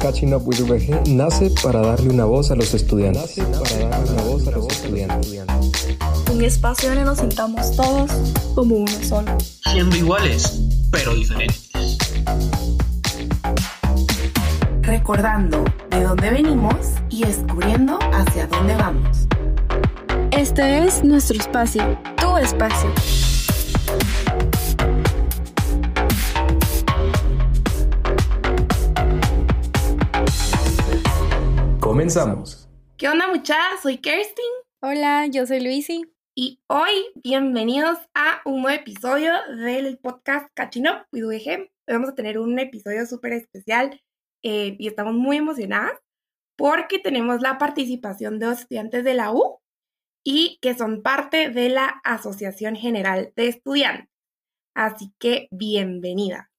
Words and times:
Catching 0.00 0.34
Up 0.34 0.42
with 0.46 0.60
VG 0.60 1.08
nace 1.08 1.50
para 1.62 1.80
darle 1.80 2.10
una 2.10 2.24
voz 2.24 2.50
a 2.50 2.56
los 2.56 2.74
estudiantes. 2.74 3.36
para 3.36 3.88
darle 3.88 4.12
una 4.12 4.22
voz 4.22 4.46
a 4.48 4.50
los 4.50 4.66
estudiantes. 4.66 5.44
Un 6.32 6.42
espacio 6.42 6.88
donde 6.88 7.04
nos 7.04 7.18
sintamos 7.18 7.76
todos 7.76 8.10
como 8.54 8.76
uno 8.76 8.92
solo. 9.08 9.30
Siendo 9.72 9.96
iguales, 9.96 10.60
pero 10.90 11.14
diferentes. 11.14 11.98
Recordando 14.82 15.64
de 15.90 16.02
dónde 16.02 16.30
venimos 16.30 16.76
y 17.08 17.24
descubriendo 17.24 17.98
hacia 18.12 18.46
dónde 18.46 18.74
vamos. 18.74 19.28
Este 20.32 20.84
es 20.84 21.04
nuestro 21.04 21.38
espacio, 21.38 21.98
tu 22.16 22.36
espacio. 22.36 22.90
Comenzamos. 31.92 32.70
¿Qué 32.96 33.06
onda 33.06 33.28
muchachas? 33.28 33.82
Soy 33.82 33.98
Kerstin. 33.98 34.46
Hola, 34.80 35.26
yo 35.26 35.44
soy 35.44 35.60
Luisi. 35.60 36.10
Y 36.34 36.58
hoy, 36.66 36.90
bienvenidos 37.22 37.98
a 38.14 38.40
un 38.46 38.62
nuevo 38.62 38.80
episodio 38.80 39.30
del 39.62 39.98
podcast 39.98 40.48
Catching 40.54 40.88
Up 40.88 41.06
with 41.12 41.24
UEG. 41.24 41.48
Hoy 41.58 41.68
vamos 41.88 42.08
a 42.08 42.14
tener 42.14 42.38
un 42.38 42.58
episodio 42.58 43.04
súper 43.04 43.34
especial 43.34 44.00
eh, 44.42 44.74
y 44.78 44.88
estamos 44.88 45.12
muy 45.12 45.36
emocionadas 45.36 45.92
porque 46.56 46.98
tenemos 46.98 47.42
la 47.42 47.58
participación 47.58 48.38
de 48.38 48.46
los 48.46 48.60
estudiantes 48.60 49.04
de 49.04 49.12
la 49.12 49.30
U 49.30 49.58
y 50.24 50.58
que 50.62 50.72
son 50.72 51.02
parte 51.02 51.50
de 51.50 51.68
la 51.68 52.00
Asociación 52.04 52.74
General 52.74 53.34
de 53.36 53.48
Estudiantes. 53.48 54.08
Así 54.74 55.12
que 55.18 55.46
bienvenida. 55.50 56.51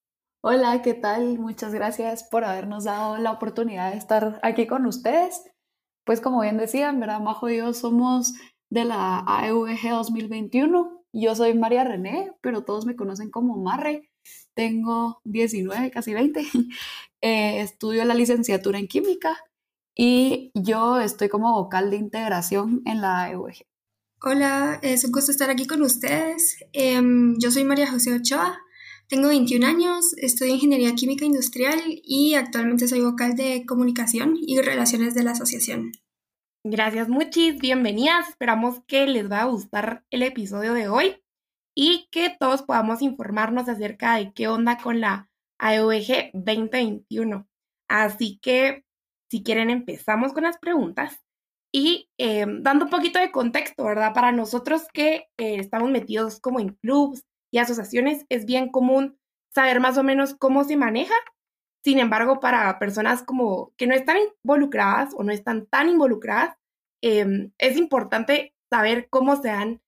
Hola, 0.46 0.82
¿qué 0.82 0.94
tal? 0.94 1.40
Muchas 1.40 1.74
gracias 1.74 2.26
por 2.26 2.44
habernos 2.44 2.84
dado 2.84 3.18
la 3.18 3.32
oportunidad 3.32 3.92
de 3.92 3.98
estar 3.98 4.42
aquí 4.44 4.68
con 4.68 4.86
ustedes. 4.86 5.42
Pues 6.06 6.20
como 6.20 6.42
bien 6.42 6.58
decían, 6.58 7.00
¿verdad? 7.00 7.22
Majo 7.22 7.50
y 7.50 7.60
yo 7.60 7.74
somos 7.74 8.34
de 8.70 8.84
la 8.84 9.24
AEVG 9.26 9.92
2021. 9.92 11.02
Yo 11.14 11.36
soy 11.36 11.54
María 11.54 11.86
René, 11.86 12.34
pero 12.42 12.66
todos 12.66 12.86
me 12.86 12.98
conocen 12.98 13.32
como 13.32 13.56
Marre. 13.56 14.10
Tengo 14.54 15.22
19, 15.24 15.92
casi 15.92 16.14
20. 16.14 16.42
Eh, 17.26 17.62
estudio 17.62 18.04
la 18.04 18.16
licenciatura 18.16 18.80
en 18.80 18.90
química 18.90 19.38
y 19.96 20.52
yo 20.54 21.00
estoy 21.00 21.30
como 21.30 21.54
vocal 21.54 21.90
de 21.90 21.96
integración 21.96 22.82
en 22.84 23.00
la 23.00 23.24
AEVG. 23.24 23.66
Hola, 24.22 24.78
es 24.82 25.06
un 25.06 25.14
gusto 25.14 25.32
estar 25.32 25.50
aquí 25.50 25.66
con 25.66 25.82
ustedes. 25.84 26.58
Em, 26.74 27.40
yo 27.40 27.50
soy 27.50 27.64
María 27.64 27.90
José 27.90 28.12
Ochoa, 28.14 28.60
tengo 29.08 29.28
21 29.28 29.66
años, 29.66 30.14
estudio 30.18 30.56
Ingeniería 30.56 30.96
Química 30.96 31.26
Industrial 31.26 31.80
y 31.86 32.36
actualmente 32.36 32.88
soy 32.88 33.02
vocal 33.02 33.36
de 33.36 33.66
Comunicación 33.66 34.36
y 34.40 34.60
Relaciones 34.60 35.14
de 35.14 35.24
la 35.24 35.32
Asociación. 35.32 35.92
Gracias 36.64 37.10
muchis, 37.10 37.60
bienvenidas. 37.60 38.30
Esperamos 38.30 38.82
que 38.88 39.06
les 39.06 39.30
va 39.30 39.42
a 39.42 39.46
gustar 39.46 40.06
el 40.10 40.24
episodio 40.24 40.74
de 40.74 40.88
hoy 40.88 41.22
y 41.76 42.08
que 42.12 42.36
todos 42.40 42.64
podamos 42.64 43.02
informarnos 43.02 43.68
acerca 43.68 44.16
de 44.16 44.32
qué 44.34 44.48
onda 44.48 44.78
con 44.78 45.02
la 45.02 45.30
AEOG 45.60 46.32
2021. 46.34 47.48
Así 47.90 48.40
que, 48.42 48.86
si 49.30 49.44
quieren, 49.44 49.70
empezamos 49.70 50.34
con 50.34 50.44
las 50.44 50.58
preguntas 50.58 51.20
y 51.72 52.10
eh, 52.18 52.46
dando 52.62 52.86
un 52.86 52.92
poquito 52.92 53.20
de 53.20 53.32
contexto, 53.32 53.84
¿verdad? 53.84 54.14
Para 54.14 54.32
nosotros 54.32 54.84
que 54.94 55.28
eh, 55.38 55.56
estamos 55.58 55.92
metidos 55.92 56.40
como 56.40 56.60
en 56.60 56.70
clubs 56.76 57.24
y 57.54 57.60
asociaciones, 57.60 58.26
es 58.30 58.46
bien 58.46 58.70
común 58.70 59.20
saber 59.54 59.80
más 59.80 60.00
o 60.00 60.04
menos 60.04 60.34
cómo 60.34 60.64
se 60.64 60.76
maneja. 60.76 61.14
Sin 61.84 62.00
embargo, 62.00 62.40
para 62.40 62.80
personas 62.80 63.22
como 63.22 63.74
que 63.78 63.86
no 63.86 63.94
están 63.94 64.18
involucradas 64.44 65.14
o 65.16 65.24
no 65.24 65.32
están 65.32 65.68
tan 65.68 65.88
involucradas, 65.88 66.56
em, 67.04 67.52
es 67.60 67.78
importante 67.78 68.56
saber 68.72 69.08
cómo 69.12 69.36
se 69.40 69.50
dan 69.50 69.82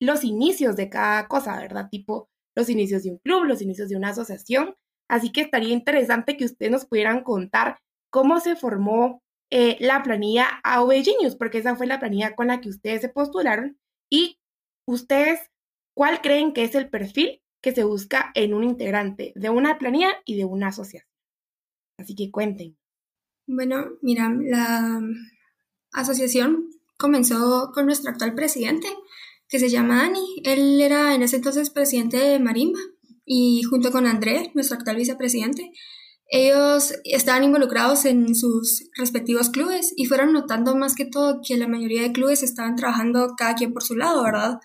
los 0.00 0.24
inicios 0.24 0.74
de 0.74 0.88
cada 0.88 1.28
cosa, 1.28 1.58
¿verdad? 1.60 1.90
Tipo 1.90 2.30
los 2.56 2.70
inicios 2.70 3.02
de 3.02 3.10
un 3.10 3.18
club, 3.18 3.44
los 3.44 3.60
inicios 3.60 3.90
de 3.90 3.96
una 3.96 4.10
asociación. 4.10 4.74
Así 5.06 5.32
que 5.32 5.42
estaría 5.42 5.74
interesante 5.74 6.38
que 6.38 6.46
ustedes 6.46 6.72
nos 6.72 6.86
pudieran 6.86 7.22
contar 7.24 7.78
cómo 8.10 8.40
se 8.40 8.56
formó 8.56 9.22
eh, 9.50 9.76
la 9.80 10.02
planilla 10.02 10.48
AV 10.64 11.04
Genius, 11.04 11.36
porque 11.36 11.58
esa 11.58 11.76
fue 11.76 11.86
la 11.86 12.00
planilla 12.00 12.34
con 12.34 12.46
la 12.46 12.62
que 12.62 12.70
ustedes 12.70 13.02
se 13.02 13.10
postularon 13.10 13.78
y 14.10 14.38
ustedes 14.88 15.51
¿Cuál 15.94 16.20
creen 16.20 16.52
que 16.52 16.64
es 16.64 16.74
el 16.74 16.88
perfil 16.88 17.42
que 17.60 17.72
se 17.72 17.84
busca 17.84 18.30
en 18.34 18.54
un 18.54 18.64
integrante 18.64 19.32
de 19.36 19.50
una 19.50 19.78
planilla 19.78 20.14
y 20.24 20.36
de 20.36 20.44
una 20.44 20.68
asociación? 20.68 21.10
Así 21.98 22.14
que 22.14 22.30
cuenten. 22.30 22.76
Bueno, 23.46 23.92
mira, 24.00 24.32
la 24.40 25.00
asociación 25.92 26.70
comenzó 26.96 27.70
con 27.74 27.86
nuestro 27.86 28.10
actual 28.10 28.34
presidente, 28.34 28.88
que 29.48 29.58
se 29.58 29.68
llama 29.68 30.02
Dani. 30.02 30.42
Él 30.44 30.80
era 30.80 31.14
en 31.14 31.22
ese 31.22 31.36
entonces 31.36 31.70
presidente 31.70 32.16
de 32.16 32.38
Marimba 32.38 32.80
y 33.24 33.62
junto 33.64 33.92
con 33.92 34.06
André, 34.06 34.50
nuestro 34.54 34.76
actual 34.76 34.96
vicepresidente, 34.96 35.72
ellos 36.34 36.94
estaban 37.04 37.44
involucrados 37.44 38.06
en 38.06 38.34
sus 38.34 38.88
respectivos 38.96 39.50
clubes 39.50 39.92
y 39.96 40.06
fueron 40.06 40.32
notando 40.32 40.74
más 40.74 40.94
que 40.94 41.04
todo 41.04 41.40
que 41.46 41.58
la 41.58 41.68
mayoría 41.68 42.00
de 42.00 42.12
clubes 42.12 42.42
estaban 42.42 42.74
trabajando 42.74 43.34
cada 43.36 43.54
quien 43.54 43.74
por 43.74 43.82
su 43.82 43.96
lado, 43.96 44.22
¿verdad? 44.22 44.58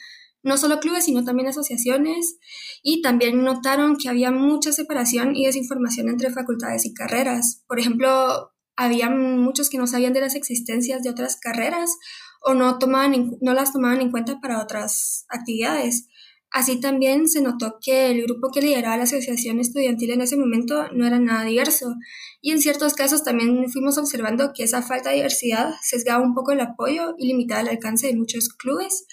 No 0.44 0.58
solo 0.58 0.80
clubes, 0.80 1.06
sino 1.06 1.24
también 1.24 1.48
asociaciones, 1.48 2.38
y 2.84 3.02
también 3.02 3.44
notaron 3.44 3.98
que 3.98 4.10
había 4.10 4.32
mucha 4.32 4.72
separación 4.72 5.36
y 5.36 5.46
desinformación 5.46 6.10
entre 6.10 6.32
facultades 6.32 6.86
y 6.86 6.94
carreras. 6.94 7.64
Por 7.68 7.80
ejemplo, 7.80 8.52
había 8.76 9.10
muchos 9.10 9.70
que 9.70 9.78
no 9.78 9.88
sabían 9.88 10.14
de 10.14 10.22
las 10.22 10.36
existencias 10.36 11.02
de 11.02 11.10
otras 11.10 11.38
carreras 11.38 11.98
o 12.42 12.54
no, 12.54 12.78
tomaban 12.78 13.38
no 13.42 13.54
las 13.54 13.74
tomaban 13.74 14.02
en 14.02 14.12
cuenta 14.12 14.40
para 14.40 14.62
otras 14.62 15.26
actividades. 15.30 16.08
Así 16.52 16.80
también 16.80 17.28
se 17.28 17.42
notó 17.42 17.78
que 17.84 18.10
el 18.10 18.24
grupo 18.24 18.52
que 18.52 18.62
lideraba 18.62 18.98
la 18.98 19.04
asociación 19.04 19.60
estudiantil 19.60 20.12
en 20.12 20.22
ese 20.22 20.38
momento 20.38 20.88
no 20.94 21.06
era 21.06 21.20
nada 21.20 21.44
diverso 21.44 21.94
y 22.42 22.52
en 22.52 22.62
ciertos 22.62 22.94
casos 22.94 23.24
también 23.24 23.70
fuimos 23.70 23.98
observando 23.98 24.52
que 24.54 24.64
esa 24.64 24.82
falta 24.82 25.10
de 25.10 25.18
diversidad 25.18 25.74
sesgaba 25.82 26.24
un 26.24 26.34
poco 26.34 26.54
el 26.54 26.62
apoyo 26.62 27.16
y 27.18 27.28
limitaba 27.28 27.62
el 27.62 27.70
alcance 27.70 28.08
de 28.08 28.16
muchos 28.16 28.50
clubes, 28.50 29.06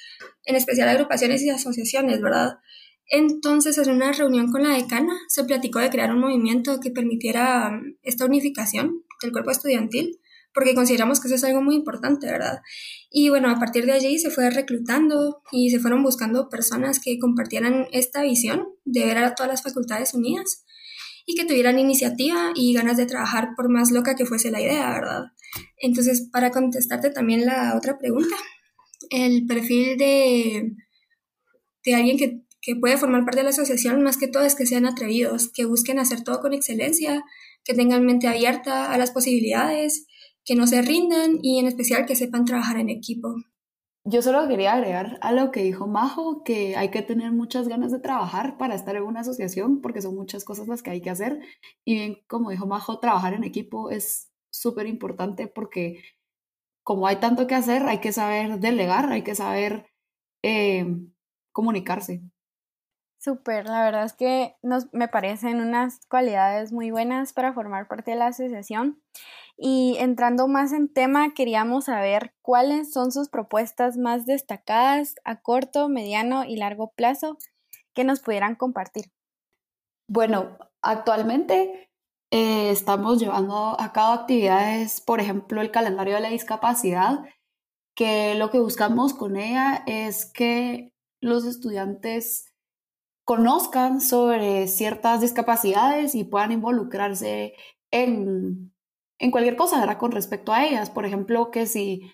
en 0.45 0.57
especial 0.57 0.89
agrupaciones 0.89 1.43
y 1.43 1.51
asociaciones, 1.51 2.21
¿verdad? 2.21 2.59
Entonces, 3.07 3.77
en 3.79 3.91
una 3.91 4.13
reunión 4.13 4.51
con 4.51 4.63
la 4.63 4.71
decana, 4.71 5.13
se 5.29 5.45
platicó 5.45 5.79
de 5.79 5.91
crear 5.91 6.13
un 6.13 6.21
movimiento 6.21 6.81
que 6.81 6.91
permitiera 6.91 7.69
um, 7.69 7.97
esta 8.03 8.25
unificación 8.25 9.05
del 9.23 9.33
cuerpo 9.33 9.51
estudiantil, 9.51 10.21
porque 10.55 10.75
consideramos 10.75 11.21
que 11.21 11.27
eso 11.27 11.35
es 11.35 11.45
algo 11.45 11.61
muy 11.61 11.75
importante, 11.75 12.27
¿verdad? 12.27 12.61
Y 13.11 13.29
bueno, 13.29 13.51
a 13.51 13.59
partir 13.59 13.85
de 13.87 13.93
allí 13.93 14.19
se 14.19 14.31
fue 14.31 14.49
reclutando 14.51 15.43
y 15.51 15.71
se 15.71 15.81
fueron 15.81 16.03
buscando 16.03 16.49
personas 16.49 17.01
que 17.01 17.19
compartieran 17.19 17.89
esta 17.93 18.23
visión 18.23 18.69
de 18.85 19.05
ver 19.05 19.19
a 19.19 19.35
todas 19.35 19.51
las 19.51 19.63
facultades 19.63 20.15
unidas 20.15 20.65
y 21.27 21.35
que 21.35 21.45
tuvieran 21.45 21.79
iniciativa 21.79 22.53
y 22.55 22.73
ganas 22.73 22.97
de 22.97 23.07
trabajar 23.07 23.51
por 23.57 23.69
más 23.69 23.91
loca 23.91 24.15
que 24.15 24.27
fuese 24.27 24.51
la 24.51 24.61
idea, 24.61 24.91
¿verdad? 24.91 25.25
Entonces, 25.79 26.29
para 26.33 26.51
contestarte 26.51 27.11
también 27.11 27.47
la 27.47 27.77
otra 27.77 27.99
pregunta, 27.99 28.37
el 29.11 29.47
perfil 29.47 29.97
de, 29.97 30.73
de 31.85 31.95
alguien 31.95 32.17
que, 32.17 32.43
que 32.61 32.77
puede 32.77 32.97
formar 32.97 33.25
parte 33.25 33.39
de 33.39 33.45
la 33.45 33.51
asociación, 33.51 34.03
más 34.03 34.19
que 34.19 34.29
todo 34.29 34.45
es 34.45 34.55
que 34.55 34.67
sean 34.67 34.87
atrevidos, 34.87 35.51
que 35.53 35.65
busquen 35.65 35.99
hacer 35.99 36.23
todo 36.23 36.41
con 36.41 36.53
excelencia, 36.53 37.25
que 37.65 37.75
tengan 37.75 38.07
mente 38.07 38.29
abierta 38.29 38.93
a 38.93 38.99
las 38.99 39.11
posibilidades, 39.11 40.07
que 40.45 40.55
no 40.55 40.67
se 40.67 40.83
rindan 40.83 41.39
y 41.43 41.59
en 41.59 41.67
especial 41.67 42.07
que 42.07 42.17
sepan 42.17 42.45
trabajar 42.45 42.79
en 42.79 42.91
equipo. 42.91 43.35
Yo 44.07 44.21
solo 44.21 44.47
quería 44.47 44.75
agregar 44.75 45.19
a 45.23 45.33
lo 45.33 45.51
que 45.51 45.63
dijo 45.63 45.87
Majo, 45.87 46.45
que 46.45 46.77
hay 46.77 46.91
que 46.91 47.01
tener 47.01 47.33
muchas 47.33 47.69
ganas 47.69 47.91
de 47.91 48.01
trabajar 48.01 48.59
para 48.59 48.75
estar 48.75 48.95
en 48.97 49.05
una 49.05 49.21
asociación, 49.21 49.81
porque 49.81 50.03
son 50.03 50.15
muchas 50.15 50.45
cosas 50.45 50.69
las 50.69 50.83
que 50.83 50.91
hay 50.91 51.01
que 51.01 51.09
hacer. 51.09 51.41
Y 51.87 51.95
bien, 51.95 52.19
como 52.27 52.51
dijo 52.51 52.67
Majo, 52.67 52.99
trabajar 53.01 53.33
en 53.33 53.45
equipo 53.45 53.91
es 53.91 54.31
súper 54.51 54.87
importante 54.87 55.47
porque 55.49 56.03
como 56.85 57.07
hay 57.07 57.17
tanto 57.17 57.47
que 57.47 57.55
hacer, 57.55 57.83
hay 57.85 58.01
que 58.01 58.13
saber 58.13 58.59
delegar, 58.61 59.11
hay 59.11 59.23
que 59.23 59.35
saber 59.35 59.87
eh, 60.43 60.85
comunicarse. 61.53 62.21
Súper, 63.19 63.65
la 63.65 63.83
verdad 63.83 64.05
es 64.05 64.13
que 64.13 64.55
nos, 64.63 64.93
me 64.93 65.09
parecen 65.09 65.63
unas 65.63 66.05
cualidades 66.09 66.73
muy 66.73 66.91
buenas 66.91 67.33
para 67.33 67.55
formar 67.55 67.89
parte 67.89 68.11
de 68.11 68.19
la 68.19 68.27
asociación. 68.27 69.01
Y 69.57 69.97
entrando 69.99 70.49
más 70.49 70.73
en 70.73 70.93
tema, 70.93 71.33
queríamos 71.33 71.85
saber 71.85 72.35
cuáles 72.43 72.93
son 72.93 73.13
sus 73.13 73.29
propuestas 73.29 73.97
más 73.97 74.27
destacadas 74.27 75.15
a 75.25 75.41
corto, 75.41 75.89
mediano 75.89 76.45
y 76.45 76.57
largo 76.57 76.93
plazo 76.97 77.39
que 77.95 78.05
nos 78.05 78.21
pudieran 78.21 78.57
compartir. 78.57 79.13
Bueno, 80.09 80.59
actualmente 80.83 81.91
eh, 82.31 82.71
estamos 82.71 83.21
llevando 83.21 83.81
a 83.81 83.93
cabo 83.93 84.13
actividades, 84.13 85.01
por 85.01 85.21
ejemplo, 85.21 85.61
el 85.61 85.71
calendario 85.71 86.17
de 86.17 86.21
la 86.21 86.31
discapacidad, 86.31 87.21
que 87.95 88.35
lo 88.35 88.51
que 88.51 88.59
buscamos 88.59 89.15
con 89.15 89.37
ella 89.37 89.85
es 89.87 90.27
que 90.27 90.93
los 91.21 91.45
estudiantes 91.45 92.53
conozcan 93.25 94.01
sobre 94.01 94.67
ciertas 94.67 95.21
discapacidades 95.21 96.15
y 96.15 96.25
puedan 96.25 96.53
involucrarse 96.53 97.55
en, 97.91 98.74
en 99.19 99.31
cualquier 99.31 99.57
cosa, 99.57 99.81
¿verdad? 99.81 99.99
Con 99.99 100.13
respecto 100.13 100.53
a 100.53 100.65
ellas. 100.65 100.91
Por 100.91 101.07
ejemplo, 101.07 101.51
que 101.51 101.67
si 101.67 102.13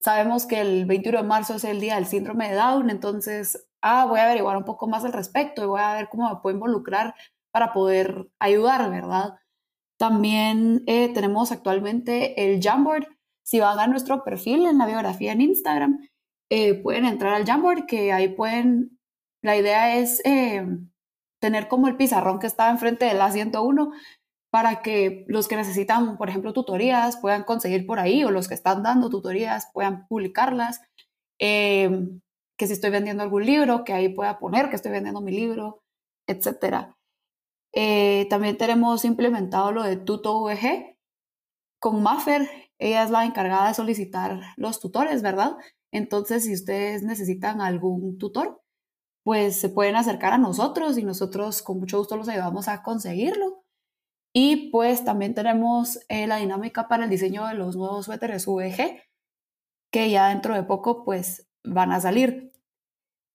sabemos 0.00 0.46
que 0.46 0.60
el 0.60 0.86
21 0.86 1.18
de 1.22 1.28
marzo 1.28 1.54
es 1.54 1.64
el 1.64 1.80
día 1.80 1.94
del 1.96 2.06
síndrome 2.06 2.48
de 2.48 2.56
Down, 2.56 2.90
entonces, 2.90 3.68
ah, 3.82 4.06
voy 4.06 4.20
a 4.20 4.24
averiguar 4.24 4.56
un 4.56 4.64
poco 4.64 4.88
más 4.88 5.04
al 5.04 5.12
respecto 5.12 5.62
y 5.62 5.66
voy 5.66 5.80
a 5.80 5.94
ver 5.94 6.08
cómo 6.10 6.28
me 6.28 6.40
puedo 6.40 6.56
involucrar 6.56 7.14
para 7.52 7.72
poder 7.72 8.28
ayudar, 8.40 8.90
¿verdad? 8.90 9.36
También 9.98 10.82
eh, 10.86 11.12
tenemos 11.14 11.52
actualmente 11.52 12.44
el 12.44 12.60
Jamboard. 12.60 13.06
Si 13.44 13.60
van 13.60 13.78
a 13.78 13.86
nuestro 13.86 14.24
perfil 14.24 14.66
en 14.66 14.78
la 14.78 14.86
biografía 14.86 15.32
en 15.32 15.42
Instagram, 15.42 16.00
eh, 16.50 16.74
pueden 16.74 17.04
entrar 17.04 17.34
al 17.34 17.46
Jamboard, 17.46 17.86
que 17.86 18.12
ahí 18.12 18.28
pueden, 18.28 18.98
la 19.42 19.56
idea 19.56 19.96
es 19.96 20.20
eh, 20.24 20.66
tener 21.40 21.68
como 21.68 21.88
el 21.88 21.96
pizarrón 21.96 22.38
que 22.38 22.46
está 22.46 22.70
enfrente 22.70 23.04
del 23.04 23.20
A101 23.20 23.92
para 24.52 24.82
que 24.82 25.24
los 25.28 25.48
que 25.48 25.56
necesitan, 25.56 26.18
por 26.18 26.28
ejemplo, 26.28 26.52
tutorías 26.52 27.16
puedan 27.16 27.42
conseguir 27.44 27.86
por 27.86 27.98
ahí 27.98 28.22
o 28.22 28.30
los 28.30 28.48
que 28.48 28.54
están 28.54 28.82
dando 28.82 29.08
tutorías 29.08 29.70
puedan 29.72 30.06
publicarlas. 30.08 30.82
Em, 31.38 32.20
que 32.58 32.66
si 32.66 32.74
estoy 32.74 32.90
vendiendo 32.90 33.22
algún 33.22 33.46
libro, 33.46 33.82
que 33.82 33.94
ahí 33.94 34.10
pueda 34.10 34.38
poner 34.38 34.68
que 34.68 34.76
estoy 34.76 34.92
vendiendo 34.92 35.22
mi 35.22 35.32
libro, 35.32 35.82
etc. 36.26 36.94
Eh, 37.72 38.26
también 38.28 38.58
tenemos 38.58 39.06
implementado 39.06 39.72
lo 39.72 39.82
de 39.84 39.96
TutoVG 39.96 40.98
con 41.80 42.02
Maffer. 42.02 42.48
Ella 42.78 43.04
es 43.04 43.10
la 43.10 43.24
encargada 43.24 43.68
de 43.68 43.74
solicitar 43.74 44.38
los 44.58 44.80
tutores, 44.80 45.22
¿verdad? 45.22 45.56
Entonces, 45.92 46.44
si 46.44 46.52
ustedes 46.52 47.02
necesitan 47.02 47.62
algún 47.62 48.18
tutor, 48.18 48.60
pues 49.24 49.58
se 49.60 49.70
pueden 49.70 49.96
acercar 49.96 50.34
a 50.34 50.38
nosotros 50.38 50.98
y 50.98 51.04
nosotros 51.04 51.62
con 51.62 51.80
mucho 51.80 51.98
gusto 51.98 52.16
los 52.16 52.28
ayudamos 52.28 52.68
a 52.68 52.82
conseguirlo. 52.82 53.61
Y 54.32 54.70
pues 54.70 55.04
también 55.04 55.34
tenemos 55.34 56.00
eh, 56.08 56.26
la 56.26 56.36
dinámica 56.36 56.88
para 56.88 57.04
el 57.04 57.10
diseño 57.10 57.46
de 57.46 57.54
los 57.54 57.76
nuevos 57.76 58.06
suéteres 58.06 58.46
VG, 58.46 59.02
que 59.92 60.10
ya 60.10 60.28
dentro 60.28 60.54
de 60.54 60.62
poco 60.62 61.04
pues 61.04 61.48
van 61.64 61.92
a 61.92 62.00
salir. 62.00 62.52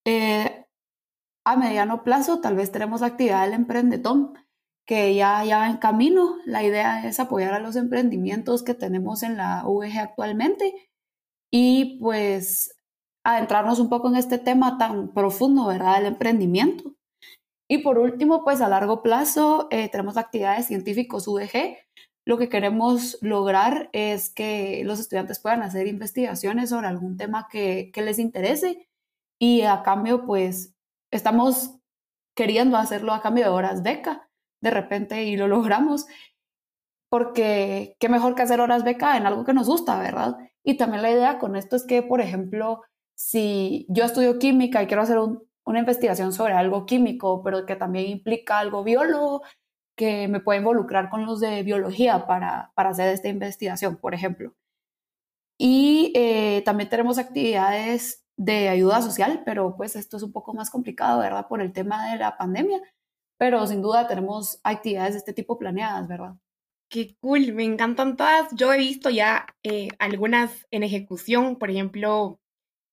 Eh, 0.04 0.66
a 1.44 1.56
mediano 1.56 2.02
plazo 2.02 2.40
tal 2.40 2.56
vez 2.56 2.72
tenemos 2.72 3.00
la 3.00 3.08
actividad 3.08 3.44
del 3.44 3.54
emprendetón, 3.54 4.34
que 4.86 5.14
ya, 5.14 5.44
ya 5.44 5.58
va 5.58 5.70
en 5.70 5.76
camino. 5.78 6.36
La 6.46 6.64
idea 6.64 7.06
es 7.06 7.20
apoyar 7.20 7.54
a 7.54 7.60
los 7.60 7.76
emprendimientos 7.76 8.62
que 8.62 8.74
tenemos 8.74 9.22
en 9.22 9.36
la 9.36 9.62
VG 9.64 9.98
actualmente 9.98 10.90
y 11.50 11.98
pues 12.00 12.74
adentrarnos 13.24 13.78
un 13.80 13.88
poco 13.88 14.08
en 14.08 14.16
este 14.16 14.38
tema 14.38 14.78
tan 14.78 15.12
profundo, 15.12 15.66
¿verdad? 15.66 15.98
El 16.00 16.06
emprendimiento. 16.06 16.97
Y 17.68 17.78
por 17.78 17.98
último, 17.98 18.44
pues 18.44 18.60
a 18.60 18.68
largo 18.68 19.02
plazo 19.02 19.68
eh, 19.70 19.88
tenemos 19.90 20.16
actividades 20.16 20.66
científicos 20.66 21.28
UDG. 21.28 21.76
Lo 22.24 22.38
que 22.38 22.48
queremos 22.48 23.18
lograr 23.20 23.90
es 23.92 24.30
que 24.30 24.82
los 24.84 25.00
estudiantes 25.00 25.38
puedan 25.38 25.62
hacer 25.62 25.86
investigaciones 25.86 26.70
sobre 26.70 26.88
algún 26.88 27.16
tema 27.16 27.46
que, 27.50 27.90
que 27.92 28.02
les 28.02 28.18
interese 28.18 28.88
y 29.38 29.62
a 29.62 29.82
cambio, 29.82 30.24
pues 30.26 30.74
estamos 31.10 31.76
queriendo 32.34 32.76
hacerlo 32.76 33.12
a 33.12 33.22
cambio 33.22 33.44
de 33.44 33.50
horas 33.50 33.82
beca 33.82 34.28
de 34.60 34.70
repente 34.70 35.24
y 35.24 35.36
lo 35.36 35.48
logramos 35.48 36.06
porque 37.10 37.96
qué 37.98 38.08
mejor 38.08 38.34
que 38.34 38.42
hacer 38.42 38.60
horas 38.60 38.84
beca 38.84 39.16
en 39.16 39.26
algo 39.26 39.44
que 39.44 39.54
nos 39.54 39.66
gusta, 39.66 39.98
¿verdad? 39.98 40.36
Y 40.62 40.76
también 40.76 41.02
la 41.02 41.10
idea 41.10 41.38
con 41.38 41.56
esto 41.56 41.76
es 41.76 41.86
que, 41.86 42.02
por 42.02 42.20
ejemplo, 42.20 42.82
si 43.14 43.86
yo 43.88 44.04
estudio 44.04 44.38
química 44.38 44.82
y 44.82 44.86
quiero 44.86 45.02
hacer 45.02 45.18
un, 45.18 45.47
una 45.68 45.80
investigación 45.80 46.32
sobre 46.32 46.54
algo 46.54 46.86
químico, 46.86 47.42
pero 47.42 47.66
que 47.66 47.76
también 47.76 48.06
implica 48.06 48.58
algo 48.58 48.82
biólogo, 48.84 49.42
que 49.96 50.26
me 50.26 50.40
puede 50.40 50.60
involucrar 50.60 51.10
con 51.10 51.26
los 51.26 51.40
de 51.40 51.62
biología 51.62 52.26
para, 52.26 52.72
para 52.74 52.90
hacer 52.90 53.12
esta 53.12 53.28
investigación, 53.28 53.96
por 53.96 54.14
ejemplo. 54.14 54.54
Y 55.58 56.12
eh, 56.14 56.62
también 56.64 56.88
tenemos 56.88 57.18
actividades 57.18 58.24
de 58.38 58.70
ayuda 58.70 59.02
social, 59.02 59.42
pero 59.44 59.76
pues 59.76 59.94
esto 59.94 60.16
es 60.16 60.22
un 60.22 60.32
poco 60.32 60.54
más 60.54 60.70
complicado, 60.70 61.20
¿verdad? 61.20 61.48
Por 61.48 61.60
el 61.60 61.72
tema 61.72 62.10
de 62.10 62.16
la 62.16 62.38
pandemia, 62.38 62.80
pero 63.38 63.66
sin 63.66 63.82
duda 63.82 64.08
tenemos 64.08 64.60
actividades 64.64 65.12
de 65.14 65.18
este 65.18 65.34
tipo 65.34 65.58
planeadas, 65.58 66.08
¿verdad? 66.08 66.36
Qué 66.90 67.14
cool, 67.20 67.52
me 67.52 67.64
encantan 67.64 68.16
todas. 68.16 68.48
Yo 68.54 68.72
he 68.72 68.78
visto 68.78 69.10
ya 69.10 69.46
eh, 69.64 69.88
algunas 69.98 70.66
en 70.70 70.82
ejecución, 70.82 71.56
por 71.56 71.70
ejemplo, 71.70 72.40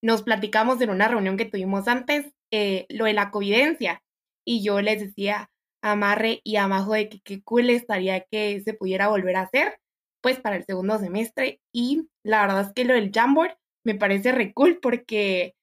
nos 0.01 0.24
platicamos 0.24 0.81
en 0.81 0.89
una 0.89 1.07
reunión 1.07 1.38
que 1.38 1.45
tuvimos 1.45 1.88
antes 1.88 2.36
eh, 2.51 2.86
lo 2.89 3.06
de 3.06 3.13
la 3.13 3.31
covidencia 3.31 4.01
y 4.45 4.63
yo 4.63 4.81
les 4.81 5.00
decía 5.00 5.50
a 5.81 5.95
Marre 5.95 6.42
y 6.44 6.57
a 6.57 6.68
Majo 6.68 6.94
de 6.94 7.09
que 7.09 7.21
qué 7.21 7.44
cool 7.44 7.69
estaría 7.69 8.21
que 8.21 8.62
se 8.62 8.74
pudiera 8.74 9.07
volver 9.07 9.36
a 9.36 9.42
hacer 9.42 9.80
pues 10.21 10.39
para 10.39 10.56
el 10.56 10.65
segundo 10.65 10.97
semestre 11.00 11.62
y 11.71 12.09
la 12.24 12.42
verdad 12.42 12.62
es 12.62 12.74
que 12.74 12.86
lo 12.86 12.94
del 12.94 13.12
Jamboard 13.13 13.57
me 13.83 13.95
parece 13.95 14.31
re 14.31 14.53
porque 14.81 15.56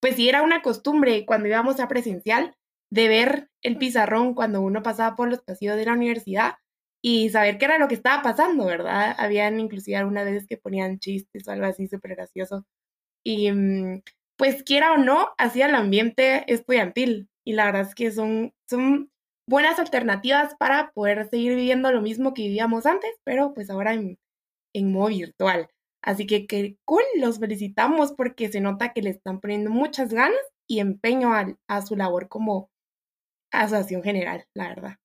pues 0.00 0.16
sí 0.16 0.28
era 0.28 0.42
una 0.42 0.62
costumbre 0.62 1.24
cuando 1.26 1.48
íbamos 1.48 1.80
a 1.80 1.88
presencial 1.88 2.54
de 2.90 3.08
ver 3.08 3.48
el 3.62 3.78
pizarrón 3.78 4.34
cuando 4.34 4.60
uno 4.60 4.82
pasaba 4.82 5.16
por 5.16 5.30
los 5.30 5.42
pasillos 5.42 5.76
de 5.76 5.86
la 5.86 5.94
universidad 5.94 6.56
y 7.02 7.30
saber 7.30 7.58
qué 7.58 7.64
era 7.66 7.78
lo 7.78 7.88
que 7.88 7.94
estaba 7.94 8.22
pasando, 8.22 8.66
¿verdad? 8.66 9.14
Habían 9.18 9.58
inclusive 9.60 9.96
algunas 9.96 10.24
veces 10.24 10.46
que 10.46 10.56
ponían 10.56 10.98
chistes 11.00 11.48
o 11.48 11.50
algo 11.50 11.66
así 11.66 11.88
súper 11.88 12.16
gracioso. 12.16 12.64
Y 13.24 13.50
mm, 13.52 14.02
pues 14.36 14.62
quiera 14.62 14.92
o 14.92 14.98
no, 14.98 15.30
hacía 15.38 15.66
el 15.66 15.74
ambiente 15.74 16.44
estudiantil. 16.52 17.28
Y 17.44 17.54
la 17.54 17.66
verdad 17.66 17.82
es 17.82 17.94
que 17.94 18.10
son, 18.12 18.52
son 18.68 19.10
buenas 19.48 19.78
alternativas 19.78 20.54
para 20.58 20.92
poder 20.92 21.28
seguir 21.28 21.54
viviendo 21.54 21.92
lo 21.92 22.00
mismo 22.02 22.34
que 22.34 22.42
vivíamos 22.42 22.86
antes, 22.86 23.10
pero 23.24 23.54
pues 23.54 23.70
ahora 23.70 23.94
en, 23.94 24.18
en 24.74 24.92
modo 24.92 25.08
virtual. 25.08 25.68
Así 26.02 26.26
que 26.26 26.46
qué 26.46 26.76
cool, 26.84 27.04
los 27.16 27.38
felicitamos 27.38 28.12
porque 28.12 28.48
se 28.48 28.60
nota 28.60 28.92
que 28.92 29.02
le 29.02 29.10
están 29.10 29.40
poniendo 29.40 29.70
muchas 29.70 30.12
ganas 30.12 30.40
y 30.68 30.80
empeño 30.80 31.34
a, 31.34 31.56
a 31.68 31.82
su 31.82 31.96
labor 31.96 32.28
como 32.28 32.70
asociación 33.52 34.02
general, 34.02 34.46
la 34.54 34.68
verdad. 34.68 34.96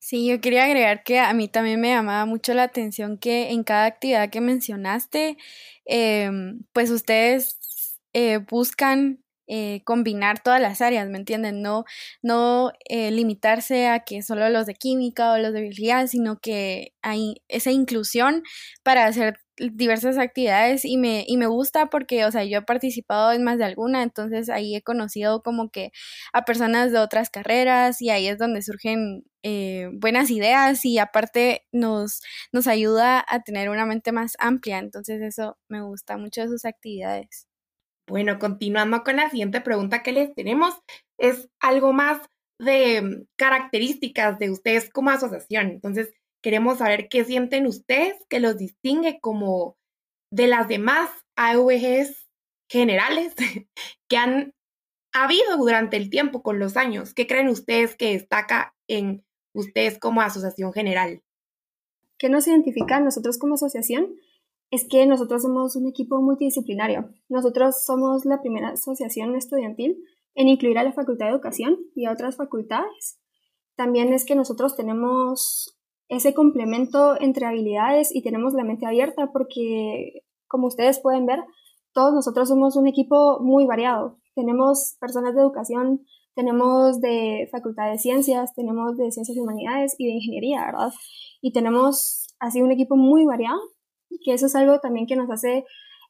Sí, 0.00 0.28
yo 0.28 0.40
quería 0.40 0.64
agregar 0.64 1.02
que 1.02 1.18
a 1.18 1.32
mí 1.34 1.48
también 1.48 1.80
me 1.80 1.88
llamaba 1.90 2.24
mucho 2.24 2.54
la 2.54 2.62
atención 2.62 3.18
que 3.18 3.50
en 3.50 3.64
cada 3.64 3.86
actividad 3.86 4.30
que 4.30 4.40
mencionaste, 4.40 5.36
em, 5.86 6.62
pues 6.72 6.90
ustedes 6.90 7.57
eh, 8.18 8.38
buscan 8.38 9.22
eh, 9.46 9.82
combinar 9.84 10.42
todas 10.42 10.60
las 10.60 10.82
áreas, 10.82 11.08
¿me 11.08 11.18
entienden? 11.18 11.62
No, 11.62 11.84
no 12.22 12.72
eh, 12.88 13.10
limitarse 13.10 13.86
a 13.88 14.00
que 14.00 14.22
solo 14.22 14.48
los 14.50 14.66
de 14.66 14.74
química 14.74 15.32
o 15.32 15.38
los 15.38 15.52
de 15.54 15.60
biología, 15.62 16.06
sino 16.08 16.38
que 16.40 16.92
hay 17.02 17.36
esa 17.48 17.70
inclusión 17.70 18.42
para 18.82 19.06
hacer 19.06 19.38
diversas 19.56 20.18
actividades 20.18 20.84
y 20.84 20.98
me, 20.98 21.24
y 21.26 21.36
me 21.36 21.46
gusta 21.46 21.86
porque, 21.86 22.24
o 22.26 22.30
sea, 22.30 22.44
yo 22.44 22.58
he 22.58 22.62
participado 22.62 23.32
en 23.32 23.42
más 23.44 23.58
de 23.58 23.64
alguna, 23.64 24.02
entonces 24.02 24.50
ahí 24.50 24.74
he 24.76 24.82
conocido 24.82 25.42
como 25.42 25.70
que 25.70 25.90
a 26.32 26.44
personas 26.44 26.92
de 26.92 26.98
otras 26.98 27.30
carreras 27.30 28.00
y 28.02 28.10
ahí 28.10 28.28
es 28.28 28.38
donde 28.38 28.62
surgen 28.62 29.24
eh, 29.42 29.88
buenas 29.94 30.30
ideas 30.30 30.84
y 30.84 30.98
aparte 30.98 31.66
nos, 31.72 32.20
nos 32.52 32.66
ayuda 32.66 33.24
a 33.28 33.40
tener 33.42 33.70
una 33.70 33.86
mente 33.86 34.12
más 34.12 34.34
amplia, 34.38 34.78
entonces 34.78 35.22
eso 35.22 35.58
me 35.68 35.82
gusta 35.82 36.16
mucho 36.18 36.42
de 36.42 36.48
sus 36.48 36.64
actividades. 36.64 37.47
Bueno, 38.08 38.38
continuando 38.38 39.04
con 39.04 39.16
la 39.16 39.30
siguiente 39.30 39.60
pregunta 39.60 40.02
que 40.02 40.12
les 40.12 40.34
tenemos, 40.34 40.74
es 41.18 41.48
algo 41.60 41.92
más 41.92 42.20
de 42.58 43.26
características 43.36 44.38
de 44.38 44.50
ustedes 44.50 44.90
como 44.90 45.10
asociación. 45.10 45.68
Entonces, 45.68 46.12
Queremos 46.42 46.78
saber 46.78 47.08
qué 47.08 47.24
sienten 47.24 47.66
ustedes 47.66 48.14
que 48.28 48.38
los 48.38 48.56
distingue 48.56 49.18
como 49.20 49.76
de 50.30 50.46
las 50.46 50.68
demás 50.68 51.10
AVGs 51.36 52.28
generales 52.70 53.34
que 54.08 54.16
han 54.16 54.54
habido 55.12 55.56
durante 55.56 55.96
el 55.96 56.10
tiempo 56.10 56.42
con 56.42 56.58
los 56.58 56.76
años. 56.76 57.12
¿Qué 57.12 57.26
creen 57.26 57.48
ustedes 57.48 57.96
que 57.96 58.12
destaca 58.12 58.74
en 58.88 59.24
ustedes 59.52 59.98
como 59.98 60.20
asociación 60.20 60.72
general? 60.72 61.22
¿Qué 62.18 62.28
nos 62.28 62.46
identifica 62.46 62.96
a 62.96 63.00
nosotros 63.00 63.38
como 63.38 63.54
asociación? 63.54 64.14
Es 64.70 64.86
que 64.88 65.06
nosotros 65.06 65.42
somos 65.42 65.76
un 65.76 65.86
equipo 65.86 66.20
multidisciplinario. 66.20 67.10
Nosotros 67.28 67.84
somos 67.84 68.24
la 68.24 68.40
primera 68.40 68.70
asociación 68.70 69.34
estudiantil 69.34 70.04
en 70.34 70.48
incluir 70.48 70.78
a 70.78 70.84
la 70.84 70.92
Facultad 70.92 71.26
de 71.26 71.32
Educación 71.32 71.78
y 71.94 72.04
a 72.04 72.12
otras 72.12 72.36
facultades. 72.36 73.18
También 73.76 74.12
es 74.12 74.24
que 74.24 74.34
nosotros 74.34 74.76
tenemos 74.76 75.78
ese 76.08 76.34
complemento 76.34 77.20
entre 77.20 77.46
habilidades 77.46 78.14
y 78.14 78.22
tenemos 78.22 78.54
la 78.54 78.64
mente 78.64 78.86
abierta 78.86 79.30
porque, 79.32 80.22
como 80.46 80.66
ustedes 80.66 81.00
pueden 81.00 81.26
ver, 81.26 81.40
todos 81.92 82.12
nosotros 82.12 82.48
somos 82.48 82.76
un 82.76 82.86
equipo 82.86 83.40
muy 83.40 83.66
variado. 83.66 84.18
Tenemos 84.34 84.96
personas 85.00 85.34
de 85.34 85.40
educación, 85.40 86.04
tenemos 86.34 87.00
de 87.00 87.48
facultad 87.50 87.90
de 87.90 87.98
ciencias, 87.98 88.54
tenemos 88.54 88.96
de 88.96 89.10
ciencias 89.10 89.36
y 89.36 89.40
humanidades 89.40 89.96
y 89.98 90.06
de 90.06 90.12
ingeniería, 90.12 90.64
¿verdad? 90.64 90.92
Y 91.40 91.52
tenemos 91.52 92.28
así 92.38 92.62
un 92.62 92.70
equipo 92.70 92.96
muy 92.96 93.24
variado, 93.24 93.58
que 94.24 94.34
eso 94.34 94.46
es 94.46 94.54
algo 94.54 94.80
también 94.80 95.06
que 95.06 95.16
nos 95.16 95.30
hace 95.30 95.64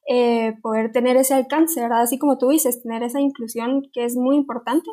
eh, 0.07 0.55
poder 0.61 0.91
tener 0.91 1.17
ese 1.17 1.33
alcance, 1.35 1.81
¿verdad? 1.81 2.01
Así 2.01 2.17
como 2.17 2.37
tú 2.37 2.49
dices, 2.49 2.81
tener 2.81 3.03
esa 3.03 3.19
inclusión 3.21 3.83
que 3.93 4.05
es 4.05 4.15
muy 4.15 4.35
importante 4.35 4.89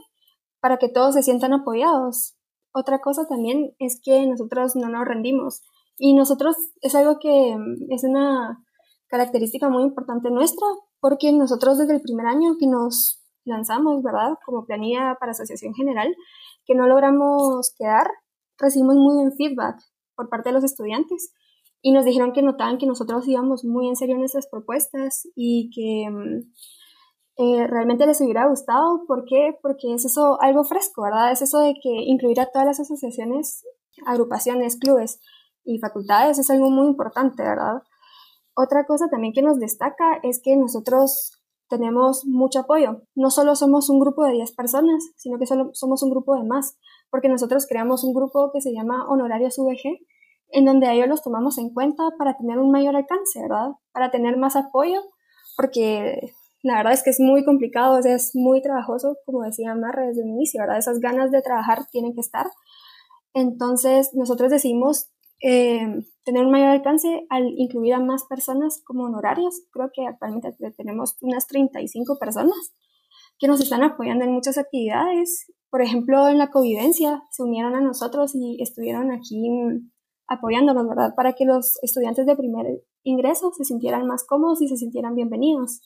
para 0.61 0.79
que 0.79 0.89
todos 0.89 1.15
se 1.15 1.23
sientan 1.23 1.53
apoyados. 1.53 2.37
Otra 2.73 3.01
cosa 3.01 3.27
también 3.27 3.75
es 3.79 4.01
que 4.03 4.27
nosotros 4.27 4.77
no 4.77 4.89
nos 4.89 5.07
rendimos 5.07 5.63
Y 5.99 6.15
nosotros 6.15 6.57
es 6.83 6.95
algo 6.95 7.19
que 7.19 7.57
mm, 7.57 7.93
es 7.93 8.05
una 8.05 8.63
característica 9.09 9.69
muy 9.71 9.85
importante 9.85 10.31
nuestra, 10.31 10.67
porque 11.01 11.33
nosotros 11.33 11.79
desde 11.79 11.95
el 11.95 12.03
primer 12.03 12.27
año 12.27 12.57
que 12.59 12.67
nos 12.67 13.23
lanzamos, 13.45 14.03
¿verdad? 14.03 14.35
Como 14.45 14.67
planilla 14.67 15.17
para 15.19 15.33
Asociación 15.33 15.73
General, 15.75 16.15
que 16.67 16.75
no 16.75 16.87
logramos 16.87 17.73
quedar, 17.79 18.09
recibimos 18.59 18.97
muy 18.97 19.15
buen 19.15 19.33
feedback 19.33 19.77
por 20.15 20.29
parte 20.29 20.51
de 20.51 20.55
los 20.55 20.65
estudiantes 20.65 21.33
y 21.87 21.93
nos 21.93 22.05
dijeron 22.05 22.33
que 22.33 22.43
notaban 22.43 22.79
que 22.79 22.87
nosotros 22.87 23.29
íbamos 23.29 23.65
muy 23.65 23.87
en 23.87 23.95
serio 23.95 24.17
en 24.17 24.23
nuestras 24.23 24.49
propuestas 24.49 25.29
y 25.37 25.71
que 25.71 26.11
mm, 26.11 26.53
eh, 27.37 27.67
realmente 27.69 28.09
les 28.09 28.21
hubiera 28.21 28.49
gustado. 28.49 29.05
¿Por 29.07 29.25
qué? 29.25 29.57
Porque 29.63 29.95
es 29.95 30.05
eso 30.05 30.37
algo 30.43 30.65
fresco, 30.65 31.03
¿verdad? 31.03 31.31
Es 31.31 31.43
eso 31.43 31.61
de 31.61 31.75
que 31.81 31.91
incluir 31.91 32.41
a 32.41 32.51
todas 32.51 32.67
las 32.67 32.81
asociaciones, 32.81 33.63
agrupaciones, 34.05 34.81
clubes 34.81 35.21
y 35.63 35.79
facultades 35.79 36.41
es 36.41 36.51
algo 36.51 36.71
muy 36.73 36.89
importante, 36.89 37.45
¿verdad? 37.45 37.85
Otra 38.57 38.85
cosa 38.85 39.07
también 39.09 39.33
que 39.33 39.43
nos 39.43 39.61
destaca 39.61 40.19
es 40.25 40.41
que 40.43 40.57
nosotros 40.57 41.41
tenemos 41.69 42.25
mucho 42.27 42.59
apoyo. 42.59 43.03
No 43.15 43.31
solo 43.31 43.55
somos 43.55 43.91
un 43.91 44.01
grupo 44.01 44.25
de 44.25 44.33
10 44.33 44.57
personas, 44.57 45.05
sino 45.15 45.39
que 45.39 45.47
solo 45.47 45.71
somos 45.73 46.03
un 46.03 46.11
grupo 46.11 46.35
de 46.35 46.43
más, 46.43 46.77
porque 47.13 47.29
nosotros 47.29 47.65
creamos 47.69 48.03
un 48.03 48.13
grupo 48.13 48.51
que 48.53 48.61
se 48.61 48.73
llama 48.73 49.07
Honorarios 49.09 49.57
VG, 49.57 50.01
en 50.51 50.65
donde 50.65 50.93
ellos 50.93 51.09
los 51.09 51.23
tomamos 51.23 51.59
en 51.59 51.73
cuenta 51.73 52.11
para 52.19 52.37
tener 52.37 52.59
un 52.59 52.71
mayor 52.71 52.97
alcance, 52.97 53.41
¿verdad? 53.41 53.71
Para 53.93 54.11
tener 54.11 54.37
más 54.37 54.57
apoyo, 54.57 55.03
porque 55.57 56.33
la 56.63 56.77
verdad 56.79 56.93
es 56.93 57.03
que 57.03 57.11
es 57.11 57.21
muy 57.21 57.45
complicado, 57.45 57.99
es 57.99 58.33
muy 58.35 58.63
trabajoso, 58.63 59.17
como 59.25 59.43
decía 59.43 59.75
Marra 59.75 60.07
desde 60.07 60.23
el 60.23 60.29
inicio, 60.29 60.61
¿verdad? 60.61 60.79
Esas 60.79 61.01
ganas 61.01 61.31
de 61.31 61.43
trabajar 61.43 61.87
tienen 61.91 62.15
que 62.15 62.21
estar. 62.21 62.47
Entonces, 63.35 64.11
nosotros 64.15 64.51
decidimos 64.51 65.11
eh, 65.43 65.87
tener 66.25 66.45
un 66.45 66.51
mayor 66.51 66.69
alcance 66.69 67.27
al 67.29 67.53
incluir 67.57 67.95
a 67.95 68.01
más 68.01 68.25
personas 68.25 68.83
como 68.85 69.05
honorarios. 69.05 69.63
Creo 69.71 69.91
que 69.93 70.07
actualmente 70.07 70.57
tenemos 70.77 71.17
unas 71.21 71.47
35 71.47 72.19
personas 72.19 72.75
que 73.39 73.47
nos 73.47 73.61
están 73.61 73.83
apoyando 73.83 74.25
en 74.25 74.33
muchas 74.33 74.59
actividades. 74.59 75.53
Por 75.71 75.83
ejemplo, 75.83 76.29
en 76.29 76.39
la 76.39 76.51
convivencia 76.51 77.23
se 77.31 77.43
unieron 77.43 77.75
a 77.75 77.81
nosotros 77.81 78.35
y 78.35 78.61
estuvieron 78.63 79.13
aquí 79.13 79.47
apoyándonos, 80.29 80.89
¿verdad? 80.89 81.15
Para 81.15 81.35
que 81.35 81.45
los 81.45 81.79
estudiantes 81.83 82.27
de 82.27 82.37
primer 82.37 82.67
ingreso 83.03 83.53
se 83.57 83.65
sintieran 83.65 84.07
más 84.07 84.25
cómodos 84.25 84.63
y 84.63 84.69
se 84.69 84.77
sintieran 84.77 85.15
bienvenidos. 85.15 85.81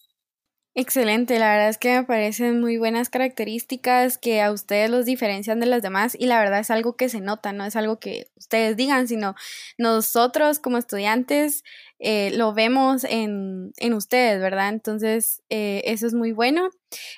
Excelente, 0.75 1.41
la 1.41 1.51
verdad 1.51 1.69
es 1.69 1.79
que 1.79 1.99
me 1.99 2.05
parecen 2.05 2.61
muy 2.61 2.79
buenas 2.79 3.11
características 3.11 4.19
que 4.19 4.41
a 4.41 4.53
ustedes 4.53 4.89
los 4.89 5.05
diferencian 5.05 5.59
de 5.59 5.67
las 5.67 5.83
demás 5.83 6.17
y 6.17 6.27
la 6.27 6.39
verdad 6.39 6.61
es 6.61 6.71
algo 6.71 6.95
que 6.95 7.09
se 7.09 7.21
nota, 7.21 7.53
no 7.53 7.65
es 7.65 7.75
algo 7.75 7.99
que 7.99 8.29
ustedes 8.37 8.77
digan, 8.77 9.09
sino 9.09 9.35
nosotros 9.79 10.61
como 10.61 10.79
estudiantes 10.79 11.65
eh, 12.03 12.31
lo 12.35 12.55
vemos 12.55 13.05
en, 13.05 13.73
en, 13.77 13.93
ustedes, 13.93 14.41
¿verdad? 14.41 14.71
Entonces, 14.71 15.43
eh, 15.51 15.83
eso 15.85 16.07
es 16.07 16.15
muy 16.15 16.33
bueno. 16.33 16.71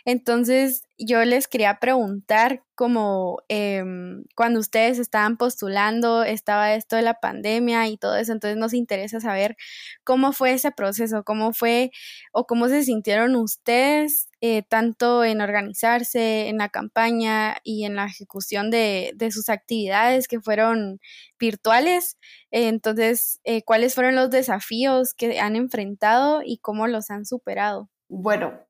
Entonces, 0.04 0.82
yo 0.98 1.24
les 1.24 1.46
quería 1.46 1.78
preguntar, 1.78 2.64
como 2.74 3.38
em, 3.48 4.24
cuando 4.34 4.58
ustedes 4.58 4.98
estaban 4.98 5.36
postulando, 5.36 6.24
estaba 6.24 6.74
esto 6.74 6.96
de 6.96 7.02
la 7.02 7.20
pandemia 7.20 7.86
y 7.88 7.96
todo 7.96 8.16
eso, 8.16 8.32
entonces 8.32 8.58
nos 8.58 8.74
interesa 8.74 9.20
saber 9.20 9.56
cómo 10.02 10.32
fue 10.32 10.52
ese 10.54 10.72
proceso, 10.72 11.22
cómo 11.22 11.52
fue 11.52 11.92
o 12.32 12.46
cómo 12.46 12.68
se 12.68 12.82
sintieron 12.82 13.36
ustedes 13.36 14.31
eh, 14.44 14.64
tanto 14.68 15.22
en 15.22 15.40
organizarse, 15.40 16.48
en 16.48 16.58
la 16.58 16.68
campaña 16.68 17.58
y 17.62 17.84
en 17.84 17.94
la 17.94 18.06
ejecución 18.06 18.70
de, 18.72 19.12
de 19.14 19.30
sus 19.30 19.48
actividades 19.48 20.26
que 20.26 20.40
fueron 20.40 20.98
virtuales. 21.38 22.18
entonces, 22.50 23.40
eh, 23.44 23.62
¿cuáles 23.62 23.94
fueron 23.94 24.16
los 24.16 24.30
desafíos 24.30 25.14
que 25.14 25.38
han 25.38 25.54
enfrentado 25.54 26.42
y 26.44 26.58
cómo 26.58 26.88
los 26.88 27.08
han 27.10 27.24
superado? 27.24 27.88
Bueno, 28.08 28.66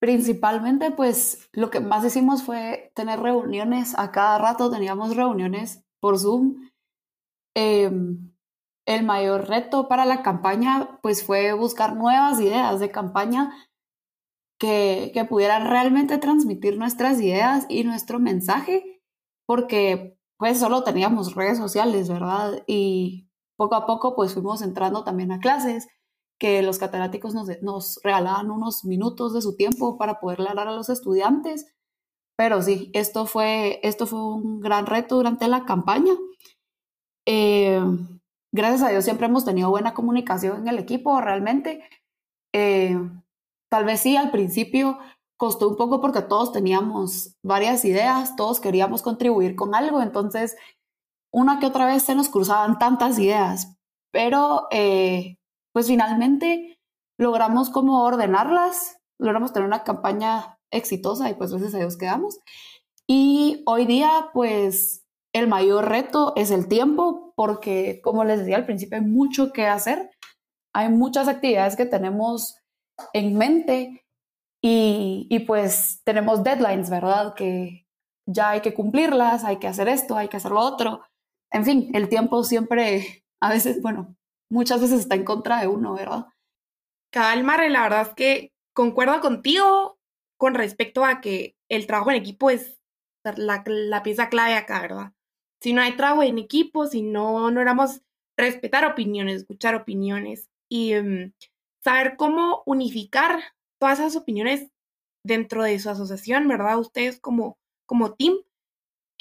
Principalmente, 0.00 0.90
pues 0.92 1.50
lo 1.52 1.68
que 1.68 1.80
más 1.80 2.02
hicimos 2.06 2.42
fue 2.42 2.90
tener 2.94 3.20
reuniones 3.20 3.98
a 3.98 4.10
cada 4.10 4.38
rato, 4.38 4.70
teníamos 4.70 5.14
reuniones 5.14 5.84
por 6.00 6.18
Zoom. 6.18 6.70
Em, 7.54 8.32
el 8.86 9.04
mayor 9.04 9.46
reto 9.48 9.88
para 9.88 10.06
la 10.06 10.22
campaña, 10.22 10.98
pues 11.02 11.22
fue 11.22 11.52
buscar 11.52 11.96
nuevas 11.96 12.40
ideas 12.40 12.80
de 12.80 12.90
campaña 12.90 13.52
que, 14.60 15.10
que 15.14 15.24
pudieran 15.24 15.68
realmente 15.68 16.18
transmitir 16.18 16.76
nuestras 16.76 17.18
ideas 17.20 17.66
y 17.68 17.82
nuestro 17.82 18.20
mensaje, 18.20 19.02
porque 19.46 20.18
pues 20.38 20.60
solo 20.60 20.84
teníamos 20.84 21.34
redes 21.34 21.58
sociales, 21.58 22.08
¿verdad? 22.08 22.62
Y 22.66 23.28
poco 23.56 23.74
a 23.74 23.86
poco 23.86 24.14
pues 24.14 24.34
fuimos 24.34 24.62
entrando 24.62 25.02
también 25.02 25.32
a 25.32 25.40
clases 25.40 25.88
que 26.38 26.62
los 26.62 26.78
catedráticos 26.78 27.34
nos, 27.34 27.48
nos 27.62 28.00
regalaban 28.04 28.50
unos 28.50 28.84
minutos 28.84 29.32
de 29.34 29.42
su 29.42 29.56
tiempo 29.56 29.98
para 29.98 30.20
poderle 30.20 30.50
hablar 30.50 30.68
a 30.68 30.74
los 30.74 30.88
estudiantes. 30.88 31.66
Pero 32.36 32.62
sí, 32.62 32.90
esto 32.94 33.26
fue, 33.26 33.80
esto 33.82 34.06
fue 34.06 34.22
un 34.22 34.60
gran 34.60 34.86
reto 34.86 35.16
durante 35.16 35.48
la 35.48 35.64
campaña. 35.64 36.12
Eh, 37.26 37.80
gracias 38.52 38.82
a 38.82 38.88
Dios 38.88 39.04
siempre 39.04 39.26
hemos 39.26 39.44
tenido 39.44 39.70
buena 39.70 39.94
comunicación 39.94 40.62
en 40.62 40.68
el 40.68 40.78
equipo, 40.78 41.20
realmente. 41.20 41.82
Eh, 42.54 42.96
tal 43.70 43.84
vez 43.84 44.00
sí, 44.00 44.16
al 44.16 44.30
principio 44.30 44.98
costó 45.38 45.70
un 45.70 45.76
poco 45.76 46.02
porque 46.02 46.20
todos 46.20 46.52
teníamos 46.52 47.36
varias 47.42 47.84
ideas, 47.86 48.36
todos 48.36 48.60
queríamos 48.60 49.00
contribuir 49.00 49.56
con 49.56 49.74
algo, 49.74 50.02
entonces 50.02 50.56
una 51.32 51.58
que 51.60 51.66
otra 51.66 51.86
vez 51.86 52.02
se 52.02 52.14
nos 52.14 52.28
cruzaban 52.28 52.78
tantas 52.78 53.18
ideas, 53.18 53.78
pero 54.12 54.66
eh, 54.70 55.38
pues 55.72 55.86
finalmente 55.86 56.78
logramos 57.18 57.70
como 57.70 58.02
ordenarlas, 58.02 58.98
logramos 59.18 59.52
tener 59.52 59.66
una 59.66 59.84
campaña 59.84 60.58
exitosa 60.70 61.30
y 61.30 61.34
pues 61.34 61.50
gracias 61.52 61.74
a 61.74 61.78
Dios 61.78 61.96
quedamos. 61.96 62.38
Y 63.06 63.62
hoy 63.66 63.86
día 63.86 64.30
pues 64.34 65.06
el 65.32 65.48
mayor 65.48 65.88
reto 65.88 66.32
es 66.36 66.50
el 66.50 66.68
tiempo 66.68 67.32
porque 67.36 68.00
como 68.02 68.24
les 68.24 68.40
decía 68.40 68.56
al 68.56 68.66
principio 68.66 68.98
hay 68.98 69.04
mucho 69.04 69.52
que 69.52 69.66
hacer, 69.66 70.10
hay 70.74 70.88
muchas 70.88 71.28
actividades 71.28 71.76
que 71.76 71.86
tenemos 71.86 72.59
en 73.12 73.36
mente 73.36 74.04
y, 74.62 75.26
y 75.30 75.40
pues 75.40 76.02
tenemos 76.04 76.42
deadlines, 76.44 76.90
¿verdad? 76.90 77.34
Que 77.34 77.86
ya 78.26 78.50
hay 78.50 78.60
que 78.60 78.74
cumplirlas, 78.74 79.44
hay 79.44 79.58
que 79.58 79.68
hacer 79.68 79.88
esto, 79.88 80.16
hay 80.16 80.28
que 80.28 80.36
hacer 80.36 80.52
lo 80.52 80.60
otro. 80.60 81.02
En 81.50 81.64
fin, 81.64 81.90
el 81.94 82.08
tiempo 82.08 82.44
siempre, 82.44 83.24
a 83.40 83.50
veces, 83.50 83.82
bueno, 83.82 84.16
muchas 84.50 84.80
veces 84.80 85.00
está 85.00 85.14
en 85.14 85.24
contra 85.24 85.60
de 85.60 85.68
uno, 85.68 85.94
¿verdad? 85.94 86.26
Calmar, 87.12 87.68
la 87.70 87.82
verdad 87.82 88.02
es 88.02 88.14
que 88.14 88.52
concuerdo 88.74 89.20
contigo 89.20 89.98
con 90.38 90.54
respecto 90.54 91.04
a 91.04 91.20
que 91.20 91.56
el 91.68 91.86
trabajo 91.86 92.10
en 92.10 92.16
equipo 92.16 92.50
es 92.50 92.80
la, 93.24 93.62
la 93.66 94.02
pieza 94.02 94.28
clave 94.28 94.54
acá, 94.54 94.80
¿verdad? 94.80 95.12
Si 95.60 95.72
no 95.72 95.82
hay 95.82 95.96
trabajo 95.96 96.22
en 96.22 96.38
equipo, 96.38 96.86
si 96.86 97.02
no, 97.02 97.50
no 97.50 97.60
éramos 97.60 98.00
respetar 98.38 98.84
opiniones, 98.86 99.42
escuchar 99.42 99.74
opiniones 99.74 100.48
y 100.70 100.92
em, 100.92 101.32
saber 101.82 102.16
cómo 102.16 102.62
unificar 102.66 103.40
todas 103.80 103.98
esas 104.00 104.16
opiniones 104.16 104.70
dentro 105.24 105.62
de 105.62 105.78
su 105.78 105.90
asociación, 105.90 106.48
¿verdad? 106.48 106.78
Ustedes 106.78 107.20
como, 107.20 107.58
como 107.86 108.14
team, 108.14 108.34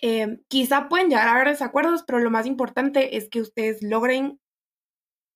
em, 0.02 0.42
quizá 0.50 0.90
pueden 0.90 1.10
llegar 1.10 1.28
a 1.28 1.34
haber 1.34 1.50
desacuerdos, 1.50 2.04
pero 2.04 2.20
lo 2.20 2.32
más 2.32 2.46
importante 2.46 3.18
es 3.18 3.30
que 3.30 3.42
ustedes 3.42 3.82
logren 3.84 4.40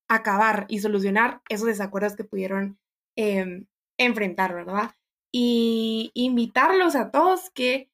acabar 0.09 0.65
y 0.69 0.79
solucionar 0.79 1.41
esos 1.49 1.67
desacuerdos 1.67 2.15
que 2.15 2.23
pudieron 2.23 2.77
em, 3.15 3.67
enfrentar, 3.97 4.53
¿verdad? 4.53 4.91
Y 5.31 6.11
invitarlos 6.13 6.95
a 6.95 7.11
todos 7.11 7.49
que 7.51 7.89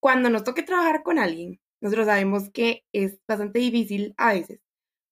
cuando 0.00 0.30
nos 0.30 0.44
toque 0.44 0.62
trabajar 0.62 1.02
con 1.02 1.18
alguien, 1.18 1.60
nosotros 1.80 2.06
sabemos 2.06 2.50
que 2.50 2.84
es 2.92 3.18
bastante 3.28 3.60
difícil 3.60 4.14
a 4.16 4.32
veces, 4.34 4.60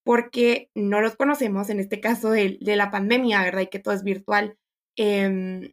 porque 0.06 0.70
no 0.76 1.00
los 1.00 1.16
conocemos, 1.16 1.68
en 1.68 1.80
este 1.80 2.00
caso 2.00 2.30
de, 2.30 2.58
la 2.60 2.92
pandemia, 2.92 3.42
¿verdad? 3.42 3.62
Y 3.62 3.66
que 3.66 3.80
todo 3.80 3.92
es 3.92 4.04
virtual. 4.04 4.56
Em, 4.96 5.72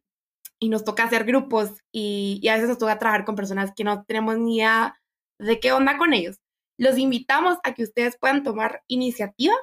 y 0.60 0.70
nos 0.70 0.84
toca 0.84 1.04
hacer 1.04 1.24
grupos 1.24 1.70
y, 1.92 2.40
y, 2.42 2.48
a 2.48 2.56
veces 2.56 2.68
nos 2.68 2.80
toca 2.80 2.98
trabajar 2.98 3.26
con 3.26 3.36
personas 3.36 3.74
que 3.76 3.84
no 3.84 4.04
tenemos 4.06 4.40
ni 4.40 4.58
idea 4.58 5.00
de 5.40 5.60
qué 5.60 5.72
onda 5.72 6.00
con 6.00 6.14
ellos. 6.14 6.38
Los 6.80 6.98
invitamos 6.98 7.60
a 7.64 7.76
que 7.76 7.84
ustedes 7.84 8.18
puedan 8.18 8.42
tomar 8.42 8.82
iniciativa 8.88 9.54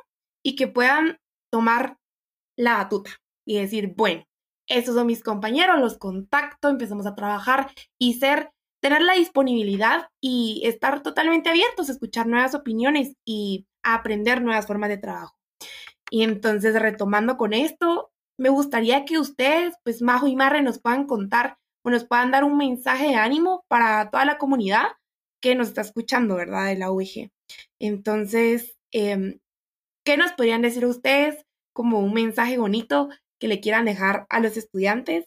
y 0.45 0.55
que 0.55 0.69
puedan 0.69 1.19
tomar 1.51 1.99
la 2.57 2.77
batuta 2.77 3.11
y 3.45 3.59
decir, 3.59 3.95
bueno, 3.97 4.25
estos 4.69 4.95
son 4.95 5.09
mis 5.09 5.25
compañeros, 5.25 5.81
los 5.81 5.99
contacto, 5.99 6.69
empezamos 6.69 7.07
a 7.07 7.17
trabajar 7.17 7.73
y 7.99 8.15
ser, 8.21 8.53
tener 8.81 9.03
la 9.03 9.15
disponibilidad 9.15 10.11
y 10.23 10.63
estar 10.65 11.03
totalmente 11.03 11.51
abiertos 11.51 11.89
a 11.89 11.93
escuchar 11.93 12.29
nuevas 12.29 12.55
opiniones 12.55 13.17
y 13.25 13.67
aprender 13.83 14.43
nuevas 14.43 14.67
formas 14.67 14.91
de 14.91 14.99
trabajo. 14.99 15.37
Y 16.11 16.23
entonces, 16.23 16.75
retomando 16.81 17.37
con 17.37 17.53
esto, 17.53 18.13
me 18.39 18.49
gustaría 18.49 19.05
que 19.05 19.19
ustedes, 19.19 19.75
pues 19.85 20.03
Majo 20.03 20.27
y 20.27 20.37
Marre, 20.37 20.63
nos 20.63 20.81
puedan 20.81 21.07
contar 21.07 21.59
o 21.83 21.91
nos 21.91 22.05
puedan 22.05 22.31
dar 22.31 22.45
un 22.45 22.57
mensaje 22.57 23.09
de 23.09 23.17
ánimo 23.17 23.65
para 23.69 24.11
toda 24.11 24.25
la 24.25 24.39
comunidad 24.39 24.89
que 25.41 25.55
nos 25.55 25.69
está 25.69 25.83
escuchando, 25.83 26.37
¿verdad? 26.37 26.67
De 26.67 26.77
la 26.77 26.91
UG. 26.91 27.31
Entonces, 27.79 28.77
eh, 28.93 29.39
¿qué 30.05 30.17
nos 30.17 30.33
podrían 30.33 30.63
decir 30.63 30.85
ustedes 30.85 31.47
como 31.73 32.01
un 32.01 32.13
mensaje 32.13 32.59
bonito 32.59 33.09
que 33.39 33.49
le 33.49 33.61
quieran 33.61 33.87
dejar 33.87 34.27
a 34.29 34.41
los 34.41 34.57
estudiantes 34.57 35.27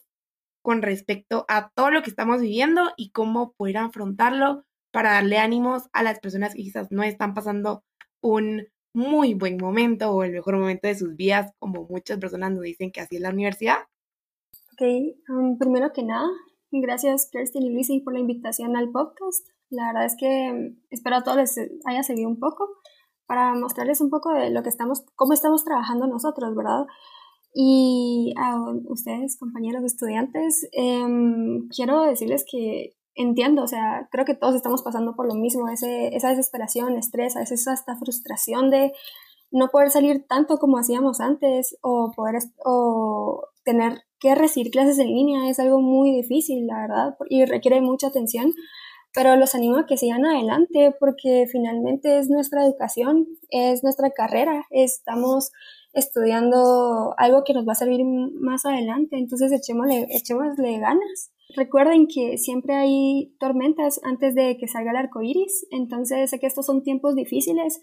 con 0.62 0.82
respecto 0.82 1.44
a 1.48 1.70
todo 1.74 1.90
lo 1.90 2.02
que 2.02 2.10
estamos 2.10 2.40
viviendo 2.40 2.92
y 2.96 3.10
cómo 3.10 3.52
poder 3.52 3.78
afrontarlo 3.78 4.64
para 4.92 5.12
darle 5.12 5.38
ánimos 5.38 5.88
a 5.92 6.02
las 6.02 6.20
personas 6.20 6.54
que 6.54 6.62
quizás 6.62 6.90
no 6.90 7.02
están 7.02 7.34
pasando 7.34 7.84
un 8.24 8.66
muy 8.94 9.34
buen 9.34 9.58
momento 9.58 10.10
o 10.10 10.24
el 10.24 10.32
mejor 10.32 10.56
momento 10.58 10.88
de 10.88 10.94
sus 10.94 11.14
vidas, 11.14 11.52
como 11.58 11.86
muchas 11.88 12.18
personas 12.18 12.52
nos 12.52 12.62
dicen 12.62 12.90
que 12.90 13.00
así 13.00 13.16
es 13.16 13.22
la 13.22 13.30
universidad? 13.30 13.80
Ok, 14.72 14.82
um, 15.28 15.58
primero 15.58 15.92
que 15.92 16.02
nada, 16.02 16.26
gracias 16.70 17.28
Kirsten 17.30 17.64
y 17.64 17.70
Lucy 17.70 18.00
por 18.00 18.14
la 18.14 18.20
invitación 18.20 18.76
al 18.76 18.90
podcast. 18.90 19.46
La 19.68 19.88
verdad 19.88 20.06
es 20.06 20.16
que 20.18 20.50
um, 20.50 20.76
espero 20.90 21.16
a 21.16 21.22
todos 21.22 21.36
les 21.36 21.70
haya 21.84 22.02
servido 22.02 22.28
un 22.28 22.38
poco 22.38 22.66
para 23.26 23.54
mostrarles 23.54 24.00
un 24.00 24.08
poco 24.08 24.32
de 24.32 24.50
lo 24.50 24.62
que 24.62 24.70
estamos, 24.70 25.04
cómo 25.16 25.34
estamos 25.34 25.62
trabajando 25.64 26.06
nosotros, 26.06 26.54
¿verdad? 26.56 26.86
Y 27.52 28.32
a 28.38 28.56
ustedes, 28.86 29.38
compañeros 29.38 29.84
estudiantes, 29.84 30.68
em, 30.72 31.68
quiero 31.68 32.02
decirles 32.02 32.44
que 32.50 32.94
entiendo, 33.14 33.62
o 33.62 33.68
sea, 33.68 34.08
creo 34.10 34.24
que 34.24 34.34
todos 34.34 34.54
estamos 34.54 34.82
pasando 34.82 35.14
por 35.14 35.26
lo 35.26 35.34
mismo, 35.34 35.68
ese, 35.68 36.14
esa 36.16 36.30
desesperación, 36.30 36.96
estrés, 36.96 37.36
a 37.36 37.40
veces 37.40 37.66
hasta 37.68 37.96
frustración 37.96 38.70
de 38.70 38.92
no 39.50 39.68
poder 39.68 39.90
salir 39.90 40.26
tanto 40.26 40.58
como 40.58 40.78
hacíamos 40.78 41.20
antes 41.20 41.76
o 41.80 42.10
poder 42.14 42.38
o 42.64 43.44
tener 43.64 44.02
que 44.18 44.34
recibir 44.34 44.70
clases 44.70 44.98
en 44.98 45.08
línea 45.08 45.48
es 45.48 45.60
algo 45.60 45.80
muy 45.80 46.10
difícil, 46.10 46.66
la 46.66 46.80
verdad, 46.80 47.16
y 47.28 47.44
requiere 47.44 47.80
mucha 47.80 48.08
atención, 48.08 48.52
pero 49.12 49.36
los 49.36 49.54
animo 49.54 49.78
a 49.78 49.86
que 49.86 49.96
sigan 49.96 50.24
adelante 50.24 50.94
porque 50.98 51.46
finalmente 51.50 52.18
es 52.18 52.28
nuestra 52.30 52.64
educación, 52.64 53.28
es 53.50 53.84
nuestra 53.84 54.10
carrera, 54.10 54.64
estamos 54.70 55.52
estudiando 55.92 57.14
algo 57.16 57.44
que 57.44 57.54
nos 57.54 57.66
va 57.66 57.72
a 57.72 57.76
servir 57.76 58.04
más 58.04 58.66
adelante, 58.66 59.16
entonces 59.16 59.52
echémosle, 59.52 60.08
echémosle 60.10 60.78
ganas. 60.80 61.30
Recuerden 61.56 62.06
que 62.06 62.38
siempre 62.38 62.74
hay 62.74 63.34
tormentas 63.38 64.00
antes 64.02 64.34
de 64.34 64.56
que 64.56 64.66
salga 64.66 64.92
el 64.92 64.96
arco 64.96 65.22
iris, 65.22 65.66
entonces 65.70 66.30
sé 66.30 66.38
que 66.38 66.46
estos 66.46 66.66
son 66.66 66.82
tiempos 66.82 67.14
difíciles, 67.14 67.80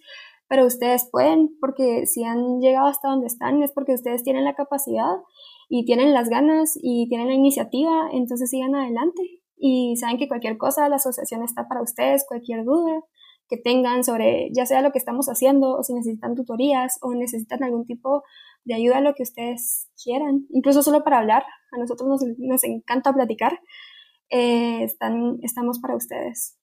pero 0.48 0.66
ustedes 0.66 1.08
pueden, 1.10 1.56
porque 1.62 2.06
si 2.06 2.24
han 2.24 2.60
llegado 2.60 2.88
hasta 2.88 3.10
donde 3.10 3.28
están 3.28 3.62
es 3.64 3.72
porque 3.72 3.94
ustedes 3.94 4.24
tienen 4.24 4.44
la 4.44 4.56
capacidad 4.56 5.18
y 5.70 5.86
tienen 5.86 6.14
las 6.14 6.28
ganas 6.28 6.74
y 6.76 7.08
tienen 7.08 7.28
la 7.28 7.36
iniciativa, 7.36 8.10
entonces 8.12 8.50
sigan 8.50 8.76
adelante. 8.76 9.22
Y 9.56 9.96
saben 9.96 10.18
que 10.18 10.28
cualquier 10.28 10.58
cosa, 10.58 10.90
la 10.90 10.96
asociación 10.96 11.44
está 11.44 11.68
para 11.68 11.82
ustedes, 11.82 12.26
cualquier 12.28 12.66
duda 12.66 13.04
que 13.48 13.58
tengan 13.58 14.04
sobre 14.06 14.50
ya 14.54 14.66
sea 14.66 14.82
lo 14.82 14.92
que 14.92 14.98
estamos 14.98 15.28
haciendo 15.28 15.78
o 15.78 15.84
si 15.84 15.94
necesitan 15.94 16.36
tutorías 16.36 16.98
o 17.02 17.14
necesitan 17.14 17.64
algún 17.64 17.86
tipo 17.86 18.24
de 18.64 18.76
ayuda, 18.76 19.02
lo 19.02 19.14
que 19.14 19.24
ustedes 19.24 19.90
quieran, 20.02 20.46
incluso 20.50 20.84
solo 20.84 21.04
para 21.04 21.20
hablar. 21.20 21.44
A 21.72 21.78
nosotros 21.78 22.08
nos, 22.08 22.22
nos 22.38 22.64
encanta 22.64 23.14
platicar. 23.14 23.60
Eh, 24.30 24.84
están, 24.84 25.40
estamos 25.42 25.80
para 25.80 25.96
ustedes. 25.96 26.58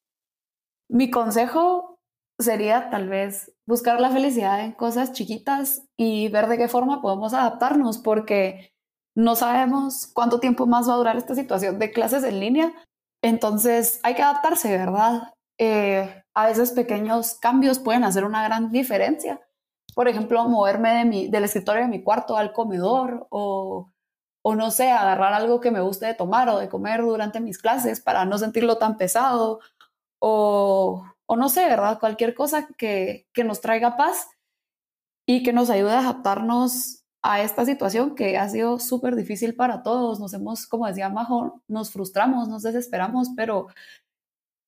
Mi 0.89 1.11
consejo 1.11 1.99
sería 2.39 2.89
tal 2.91 3.09
vez 3.09 3.53
buscar 3.67 4.01
la 4.01 4.11
felicidad 4.11 4.65
en 4.65 4.73
cosas 4.73 5.13
chiquitas 5.13 5.87
y 5.97 6.29
ver 6.29 6.47
de 6.47 6.57
qué 6.57 6.69
forma 6.69 7.03
podemos 7.03 7.35
adaptarnos, 7.35 7.99
porque 7.99 8.73
no 9.15 9.35
sabemos 9.35 10.11
cuánto 10.15 10.41
tiempo 10.41 10.67
más 10.67 10.89
va 10.89 10.95
a 10.95 10.99
durar 10.99 11.17
esta 11.17 11.35
situación 11.35 11.79
de 11.79 11.91
clases 11.91 12.25
en 12.25 12.41
línea. 12.41 12.73
Entonces 13.23 14.01
hay 14.03 14.15
que 14.15 14.23
adaptarse, 14.23 14.71
¿verdad? 14.71 15.33
Eh, 15.59 16.23
a 16.35 16.47
veces 16.47 16.71
pequeños 16.71 17.35
cambios 17.35 17.81
pueden 17.81 18.05
hacer 18.05 18.25
una 18.25 18.45
gran 18.45 18.71
diferencia. 18.71 19.41
Por 19.99 20.07
ejemplo, 20.07 20.49
moverme 20.49 20.91
de 20.99 21.05
mi, 21.05 21.29
del 21.29 21.45
escritorio 21.45 21.83
de 21.83 21.89
mi 21.89 22.03
cuarto 22.05 22.37
al 22.37 22.53
comedor 22.53 23.27
o, 23.31 23.91
o 24.43 24.55
no 24.55 24.71
sé, 24.71 24.91
agarrar 24.91 25.33
algo 25.35 25.61
que 25.61 25.73
me 25.73 25.81
guste 25.81 26.07
de 26.07 26.15
tomar 26.15 26.49
o 26.49 26.59
de 26.59 26.69
comer 26.69 27.01
durante 27.03 27.41
mis 27.41 27.59
clases 27.59 28.01
para 28.01 28.25
no 28.25 28.39
sentirlo 28.39 28.79
tan 28.79 28.97
pesado 28.97 29.61
o 30.21 31.05
o 31.29 31.37
no 31.37 31.51
sé, 31.51 31.67
¿verdad? 31.69 32.01
Cualquier 32.01 32.35
cosa 32.35 32.69
que, 32.79 33.27
nos 33.45 33.61
traiga 33.61 33.97
paz 33.97 34.29
y 35.27 35.43
que 35.43 35.53
nos 35.53 35.69
ayude 35.69 35.93
a 35.93 36.01
adaptarnos 36.01 37.05
a 37.23 37.43
esta 37.43 37.67
situación 37.67 38.15
que 38.15 38.39
ha 38.39 38.49
sido 38.49 38.79
súper 38.79 39.15
difícil 39.15 39.55
para 39.55 39.83
todos. 39.83 40.21
Nos 40.21 40.33
hemos, 40.33 40.67
como 40.67 40.87
decía 40.87 41.11
Majo, 41.11 41.63
nos 41.69 41.91
frustramos, 41.93 42.49
nos 42.49 42.63
desesperamos, 42.63 43.29
pero 43.37 43.69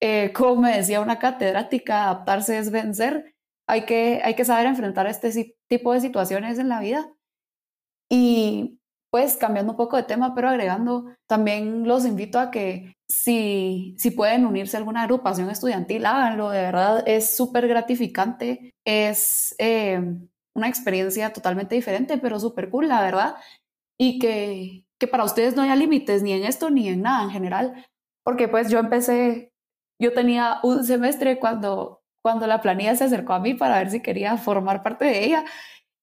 eh, 0.01 0.33
como 0.35 0.62
me 0.62 0.77
decía 0.77 1.01
una 1.01 1.19
catedrática, 1.19 2.05
adaptarse 2.05 2.59
es 2.59 2.71
vencer. 2.71 3.35
Hay 3.70 3.87
que, 3.87 4.20
hay 4.24 4.35
que 4.35 4.44
saber 4.44 4.66
enfrentar 4.66 5.06
este 5.06 5.56
tipo 5.68 5.92
de 5.92 6.00
situaciones 6.00 6.59
en 6.59 6.68
la 6.68 6.80
vida. 6.80 7.09
Y 8.11 8.80
pues 9.11 9.37
cambiando 9.37 9.72
un 9.72 9.76
poco 9.76 9.96
de 9.96 10.02
tema, 10.02 10.35
pero 10.35 10.48
agregando, 10.48 11.06
también 11.28 11.87
los 11.87 12.04
invito 12.04 12.40
a 12.40 12.50
que 12.50 12.96
si, 13.09 13.94
si 13.96 14.11
pueden 14.11 14.44
unirse 14.44 14.76
a 14.76 14.80
alguna 14.80 15.02
agrupación 15.02 15.50
estudiantil, 15.50 16.04
háganlo, 16.04 16.50
de 16.50 16.62
verdad 16.62 17.04
es 17.06 17.37
súper 17.37 17.68
gratificante, 17.68 18.72
es 18.85 19.54
eh, 19.59 20.00
una 20.54 20.68
experiencia 20.68 21.33
totalmente 21.33 21.76
diferente, 21.76 22.18
pero 22.18 22.40
súper 22.40 22.70
cool, 22.70 22.88
la 22.88 23.02
verdad, 23.02 23.37
y 23.98 24.18
que, 24.18 24.85
que 24.98 25.06
para 25.06 25.24
ustedes 25.24 25.54
no 25.54 25.62
haya 25.62 25.76
límites 25.76 26.24
ni 26.24 26.33
en 26.33 26.42
esto 26.42 26.70
ni 26.70 26.88
en 26.88 27.02
nada 27.02 27.22
en 27.22 27.30
general, 27.30 27.87
porque 28.24 28.48
pues 28.48 28.68
yo 28.68 28.80
empecé, 28.80 29.52
yo 30.00 30.12
tenía 30.12 30.59
un 30.64 30.85
semestre 30.85 31.38
cuando, 31.38 32.00
cuando 32.22 32.46
la 32.46 32.61
planilla 32.61 32.96
se 32.96 33.04
acercó 33.04 33.33
a 33.33 33.40
mí 33.40 33.54
para 33.54 33.78
ver 33.78 33.90
si 33.90 34.00
quería 34.02 34.37
formar 34.37 34.83
parte 34.83 35.04
de 35.04 35.24
ella 35.24 35.44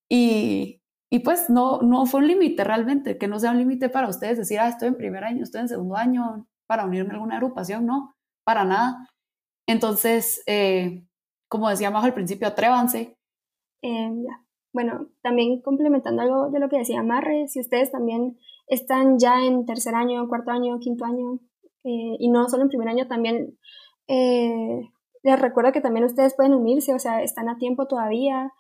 y 0.10 0.82
y 1.10 1.20
pues 1.20 1.50
no, 1.50 1.82
no 1.82 2.06
fue 2.06 2.20
un 2.20 2.28
límite 2.28 2.64
realmente, 2.64 3.18
que 3.18 3.28
no 3.28 3.40
sea 3.40 3.52
un 3.52 3.58
límite 3.58 3.90
para 3.90 4.10
ustedes 4.10 4.38
decir, 4.38 4.60
ah, 4.60 4.68
estoy 4.68 4.90
en 4.90 4.98
primer 4.98 5.24
año, 5.24 5.44
estoy 5.44 5.62
en 5.62 5.70
segundo 5.70 5.96
año, 5.96 6.48
para 6.68 6.86
unirme 6.86 7.12
a 7.12 7.14
alguna 7.14 7.38
agrupación, 7.38 7.86
no, 7.86 8.14
para 8.44 8.66
nada. 8.66 9.08
Entonces, 9.68 10.44
eh, 10.48 11.06
como 11.48 11.70
decíamos 11.70 12.04
al 12.04 12.14
principio, 12.14 12.48
atrévanse. 12.48 13.18
Eh, 13.82 14.12
bueno, 14.74 15.08
también 15.22 15.62
complementando 15.62 16.22
algo 16.22 16.50
de 16.50 16.60
lo 16.60 16.68
que 16.68 16.80
decía 16.80 17.02
Marre, 17.04 17.48
si 17.48 17.62
ustedes 17.62 17.90
también 17.90 18.38
están 18.68 19.18
ya 19.18 19.46
en 19.46 19.66
tercer 19.66 19.96
año, 19.96 20.28
cuarto 20.28 20.52
año, 20.52 20.78
quinto 20.80 21.06
año, 21.06 21.40
eh, 21.86 22.18
y 22.20 22.30
no 22.30 22.50
solo 22.50 22.64
en 22.64 22.70
primer 22.70 22.90
año, 22.90 23.08
también 23.08 23.58
les 25.28 25.40
recuerdo 25.40 25.72
que 25.72 25.82
también 25.82 26.06
ustedes 26.06 26.36
pueden 26.36 26.54
unirse, 26.54 26.94
o 26.94 27.00
sea, 27.00 27.22
están 27.22 27.50
a 27.50 27.58
tiempo 27.58 27.86
todavía. 27.88 28.52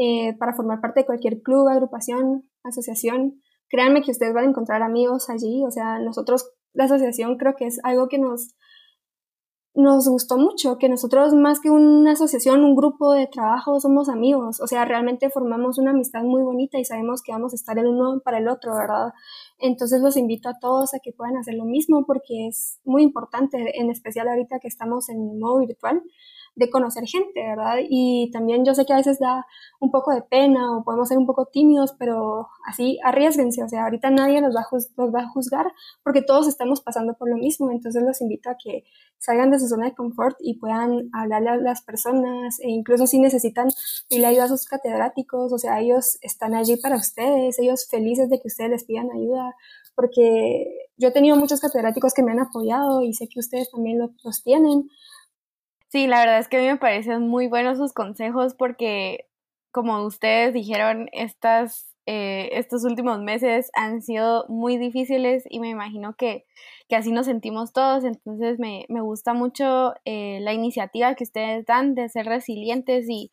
Eh, 0.00 0.36
para 0.38 0.54
formar 0.54 0.80
parte 0.80 1.00
de 1.00 1.06
cualquier 1.06 1.42
club, 1.42 1.66
agrupación, 1.66 2.48
asociación. 2.62 3.42
Créanme 3.68 4.00
que 4.00 4.12
ustedes 4.12 4.32
van 4.32 4.44
a 4.44 4.48
encontrar 4.48 4.80
amigos 4.80 5.28
allí, 5.28 5.64
o 5.66 5.72
sea, 5.72 5.98
nosotros, 5.98 6.52
la 6.72 6.84
asociación 6.84 7.36
creo 7.36 7.56
que 7.56 7.66
es 7.66 7.80
algo 7.82 8.08
que 8.08 8.20
nos, 8.20 8.54
nos 9.74 10.06
gustó 10.08 10.38
mucho, 10.38 10.78
que 10.78 10.88
nosotros 10.88 11.34
más 11.34 11.58
que 11.58 11.70
una 11.70 12.12
asociación, 12.12 12.62
un 12.62 12.76
grupo 12.76 13.12
de 13.12 13.26
trabajo, 13.26 13.80
somos 13.80 14.08
amigos, 14.08 14.60
o 14.60 14.68
sea, 14.68 14.84
realmente 14.84 15.30
formamos 15.30 15.78
una 15.78 15.90
amistad 15.90 16.22
muy 16.22 16.42
bonita 16.42 16.78
y 16.78 16.84
sabemos 16.84 17.20
que 17.20 17.32
vamos 17.32 17.52
a 17.52 17.56
estar 17.56 17.76
el 17.76 17.88
uno 17.88 18.20
para 18.24 18.38
el 18.38 18.46
otro, 18.46 18.76
¿verdad? 18.76 19.12
Entonces 19.58 20.00
los 20.00 20.16
invito 20.16 20.48
a 20.48 20.58
todos 20.58 20.94
a 20.94 21.00
que 21.00 21.12
puedan 21.12 21.36
hacer 21.36 21.54
lo 21.54 21.64
mismo 21.64 22.04
porque 22.06 22.46
es 22.48 22.80
muy 22.84 23.02
importante, 23.02 23.80
en 23.80 23.90
especial 23.90 24.28
ahorita 24.28 24.60
que 24.60 24.68
estamos 24.68 25.08
en 25.08 25.38
modo 25.38 25.58
virtual, 25.58 26.02
de 26.58 26.70
conocer 26.70 27.04
gente, 27.06 27.40
¿verdad? 27.40 27.76
Y 27.88 28.30
también 28.32 28.64
yo 28.64 28.74
sé 28.74 28.84
que 28.84 28.92
a 28.92 28.96
veces 28.96 29.18
da 29.18 29.46
un 29.80 29.90
poco 29.90 30.12
de 30.12 30.22
pena 30.22 30.76
o 30.76 30.84
podemos 30.84 31.08
ser 31.08 31.16
un 31.16 31.26
poco 31.26 31.46
tímidos, 31.46 31.94
pero 31.98 32.48
así 32.66 32.98
arriesguense, 33.04 33.62
o 33.62 33.68
sea, 33.68 33.84
ahorita 33.84 34.10
nadie 34.10 34.40
nos 34.40 34.54
va, 34.54 34.62
a 34.62 35.06
va 35.06 35.20
a 35.20 35.28
juzgar 35.28 35.72
porque 36.02 36.22
todos 36.22 36.48
estamos 36.48 36.80
pasando 36.80 37.14
por 37.14 37.30
lo 37.30 37.36
mismo, 37.36 37.70
entonces 37.70 38.02
los 38.02 38.20
invito 38.20 38.50
a 38.50 38.56
que 38.62 38.84
salgan 39.18 39.50
de 39.50 39.58
su 39.58 39.68
zona 39.68 39.86
de 39.86 39.94
confort 39.94 40.36
y 40.40 40.58
puedan 40.58 41.10
hablarle 41.12 41.50
a 41.50 41.56
las 41.56 41.82
personas 41.82 42.58
e 42.60 42.70
incluso 42.70 43.06
si 43.06 43.20
necesitan 43.20 43.68
pedirle 44.08 44.28
ayuda 44.28 44.44
a 44.44 44.48
sus 44.48 44.64
catedráticos, 44.66 45.52
o 45.52 45.58
sea, 45.58 45.80
ellos 45.80 46.18
están 46.22 46.54
allí 46.54 46.76
para 46.76 46.96
ustedes, 46.96 47.58
ellos 47.58 47.86
felices 47.88 48.28
de 48.30 48.40
que 48.40 48.48
ustedes 48.48 48.70
les 48.70 48.84
pidan 48.84 49.10
ayuda, 49.12 49.54
porque 49.94 50.88
yo 50.96 51.08
he 51.08 51.12
tenido 51.12 51.36
muchos 51.36 51.60
catedráticos 51.60 52.14
que 52.14 52.22
me 52.22 52.32
han 52.32 52.40
apoyado 52.40 53.02
y 53.02 53.12
sé 53.14 53.28
que 53.28 53.40
ustedes 53.40 53.70
también 53.70 53.98
los 53.98 54.42
tienen. 54.42 54.88
Sí, 55.90 56.06
la 56.06 56.20
verdad 56.20 56.38
es 56.38 56.48
que 56.48 56.58
a 56.58 56.60
mí 56.60 56.66
me 56.66 56.76
parecen 56.76 57.28
muy 57.28 57.46
buenos 57.46 57.78
sus 57.78 57.94
consejos 57.94 58.54
porque, 58.54 59.26
como 59.72 60.04
ustedes 60.04 60.52
dijeron, 60.52 61.08
estas, 61.12 61.94
eh, 62.04 62.50
estos 62.52 62.84
últimos 62.84 63.20
meses 63.20 63.70
han 63.74 64.02
sido 64.02 64.44
muy 64.48 64.76
difíciles 64.76 65.44
y 65.48 65.60
me 65.60 65.70
imagino 65.70 66.14
que, 66.14 66.44
que 66.90 66.96
así 66.96 67.10
nos 67.10 67.24
sentimos 67.24 67.72
todos. 67.72 68.04
Entonces 68.04 68.58
me, 68.58 68.84
gusta 69.00 69.32
mucho 69.32 69.94
eh, 70.04 70.40
la 70.42 70.52
iniciativa 70.52 71.14
que 71.14 71.24
ustedes 71.24 71.64
dan 71.64 71.94
de 71.94 72.10
ser 72.10 72.26
resilientes 72.26 73.06
y, 73.08 73.30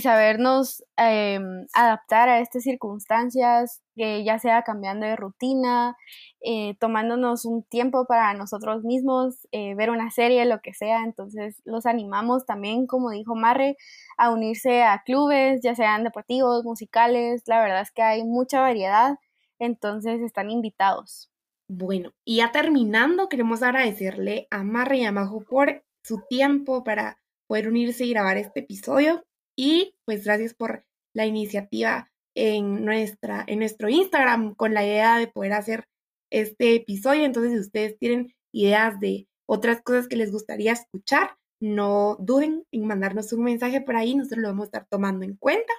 sabernos 0.00 0.84
em, 0.96 1.66
adaptar 1.74 2.28
a 2.28 2.40
estas 2.40 2.62
circunstancias, 2.62 3.82
que 3.98 4.24
ya 4.24 4.38
sea 4.38 4.62
cambiando 4.62 5.04
de 5.04 5.16
rutina, 5.16 5.94
eh, 6.40 6.76
tomándonos 6.80 7.44
un 7.44 7.62
tiempo 7.64 8.06
para 8.06 8.32
nosotros 8.32 8.84
mismos, 8.84 9.46
eh, 9.52 9.74
ver 9.74 9.90
una 9.90 10.10
serie, 10.10 10.46
lo 10.46 10.60
que 10.62 10.72
sea. 10.72 11.04
Entonces 11.04 11.60
los 11.66 11.84
animamos 11.84 12.46
también, 12.46 12.86
como 12.86 13.10
dijo 13.10 13.34
Marre, 13.34 13.76
a 14.16 14.30
unirse 14.30 14.82
a 14.82 15.02
clubes, 15.04 15.60
ya 15.62 15.74
sean 15.74 16.04
deportivos, 16.04 16.64
musicales. 16.64 17.42
La 17.46 17.60
verdad 17.60 17.82
es 17.82 17.90
que 17.90 18.02
hay 18.02 18.24
mucha 18.24 18.60
variedad, 18.62 19.18
entonces 19.58 20.22
están 20.22 20.50
invitados. 20.50 21.30
Bueno, 21.68 22.14
y 22.24 22.38
ya 22.38 22.50
terminando, 22.52 23.28
queremos 23.28 23.62
agradecerle 23.62 24.48
a 24.50 24.64
Marre 24.64 24.98
y 24.98 25.04
a 25.04 25.12
Majo 25.12 25.40
por 25.44 25.84
su 26.02 26.22
tiempo 26.26 26.82
para 26.82 27.20
poder 27.46 27.68
unirse 27.68 28.06
y 28.06 28.10
grabar 28.10 28.38
este 28.38 28.60
episodio. 28.60 29.26
Y 29.54 29.96
pues 30.06 30.24
gracias 30.24 30.54
por 30.54 30.86
la 31.12 31.26
iniciativa 31.26 32.10
en, 32.38 32.84
nuestra, 32.84 33.44
en 33.46 33.58
nuestro 33.58 33.88
Instagram 33.88 34.54
con 34.54 34.72
la 34.72 34.84
idea 34.84 35.18
de 35.18 35.26
poder 35.26 35.52
hacer 35.54 35.84
este 36.30 36.76
episodio. 36.76 37.24
Entonces, 37.24 37.52
si 37.52 37.58
ustedes 37.58 37.98
tienen 37.98 38.32
ideas 38.54 39.00
de 39.00 39.26
otras 39.48 39.82
cosas 39.82 40.06
que 40.06 40.16
les 40.16 40.30
gustaría 40.30 40.72
escuchar, 40.72 41.36
no 41.60 42.16
duden 42.20 42.64
en 42.70 42.86
mandarnos 42.86 43.32
un 43.32 43.42
mensaje 43.42 43.80
por 43.80 43.96
ahí, 43.96 44.14
nosotros 44.14 44.42
lo 44.42 44.48
vamos 44.48 44.62
a 44.62 44.66
estar 44.66 44.86
tomando 44.88 45.24
en 45.24 45.36
cuenta. 45.36 45.72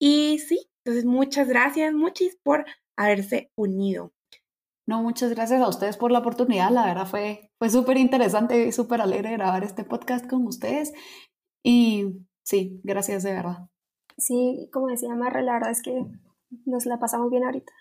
Y 0.00 0.38
sí, 0.38 0.68
entonces 0.84 1.04
muchas 1.04 1.48
gracias, 1.48 1.92
muchis, 1.94 2.38
por 2.44 2.64
haberse 2.96 3.50
unido. 3.56 4.12
No, 4.86 5.02
muchas 5.02 5.30
gracias 5.30 5.60
a 5.60 5.68
ustedes 5.68 5.96
por 5.96 6.12
la 6.12 6.20
oportunidad. 6.20 6.70
La 6.70 6.86
verdad 6.86 7.06
fue, 7.06 7.50
fue 7.58 7.70
súper 7.70 7.96
interesante 7.96 8.66
y 8.66 8.72
súper 8.72 9.00
alegre 9.00 9.32
grabar 9.32 9.64
este 9.64 9.84
podcast 9.84 10.28
con 10.28 10.46
ustedes. 10.46 10.92
Y 11.64 12.24
sí, 12.44 12.80
gracias 12.84 13.22
de 13.22 13.32
verdad. 13.32 13.71
Sí, 14.22 14.68
como 14.72 14.86
decía 14.86 15.14
Marra, 15.16 15.42
la 15.42 15.54
verdad 15.54 15.72
es 15.72 15.82
que 15.82 16.06
nos 16.64 16.86
la 16.86 17.00
pasamos 17.00 17.28
bien 17.30 17.44
ahorita. 17.44 17.72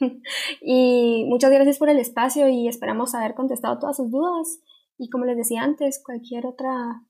y 0.60 1.24
muchas 1.28 1.52
gracias 1.52 1.78
por 1.78 1.88
el 1.88 2.00
espacio 2.00 2.48
y 2.48 2.66
esperamos 2.66 3.14
haber 3.14 3.34
contestado 3.34 3.78
todas 3.78 3.96
sus 3.96 4.10
dudas. 4.10 4.60
Y 4.98 5.08
como 5.08 5.24
les 5.24 5.36
decía 5.36 5.62
antes, 5.62 6.02
cualquier 6.04 6.46
otra 6.46 7.04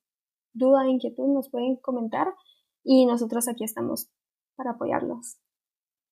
duda, 0.53 0.87
inquietud 0.87 1.33
nos 1.33 1.49
pueden 1.49 1.77
comentar 1.77 2.35
y 2.83 3.07
nosotros 3.07 3.49
aquí 3.49 3.65
estamos 3.65 4.11
para 4.55 4.73
apoyarlos. 4.73 5.39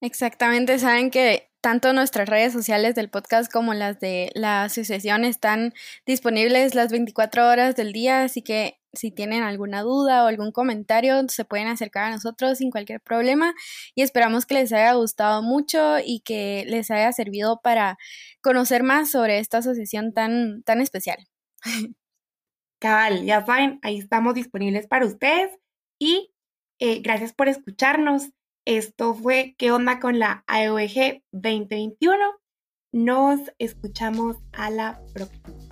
Exactamente, 0.01 0.79
saben 0.79 1.11
que 1.11 1.51
tanto 1.61 1.93
nuestras 1.93 2.29
redes 2.29 2.55
sociales 2.55 2.95
del 2.95 3.11
podcast 3.11 3.53
como 3.53 3.75
las 3.75 4.01
de 4.01 4.31
la 4.35 4.65
asociación 4.65 5.25
están 5.25 5.75
disponibles 6.07 6.75
las 6.75 6.91
24 6.91 7.49
horas 7.49 7.77
del 7.77 7.93
día, 7.93 8.25
así 8.25 8.43
que 8.43 8.82
si 8.93 9.11
tienen 9.11 9.43
alguna 9.43 9.83
duda 9.83 10.25
o 10.25 10.27
algún 10.27 10.53
comentario, 10.53 11.23
se 11.29 11.45
pueden 11.45 11.69
acercar 11.69 12.05
a 12.05 12.11
nosotros 12.11 12.59
sin 12.59 12.71
cualquier 12.71 13.01
problema 13.01 13.55
y 13.95 14.03
esperamos 14.03 14.47
que 14.47 14.55
les 14.55 14.73
haya 14.73 14.93
gustado 14.95 15.43
mucho 15.43 15.99
y 16.05 16.21
que 16.21 16.65
les 16.69 16.91
haya 16.91 17.13
servido 17.13 17.61
para 17.63 17.99
conocer 18.41 18.83
más 18.83 19.11
sobre 19.11 19.39
esta 19.39 19.59
asociación 19.59 20.13
tan, 20.13 20.63
tan 20.63 20.81
especial. 20.81 21.19
Cabal, 22.81 23.25
ya 23.25 23.45
saben, 23.47 23.79
ahí 23.83 23.99
estamos 23.99 24.35
disponibles 24.35 24.89
para 24.89 25.07
ustedes 25.07 25.57
y 25.99 26.35
eh, 26.81 27.01
gracias 27.01 27.33
por 27.33 27.49
escucharnos. 27.49 28.31
Esto 28.65 29.15
fue 29.15 29.55
¿Qué 29.59 29.73
onda 29.73 30.01
con 30.01 30.19
la 30.19 30.45
AOG 30.47 31.23
2021? 31.33 32.19
Nos 32.93 33.41
escuchamos 33.59 34.37
a 34.53 34.71
la 34.71 35.01
próxima. 35.15 35.72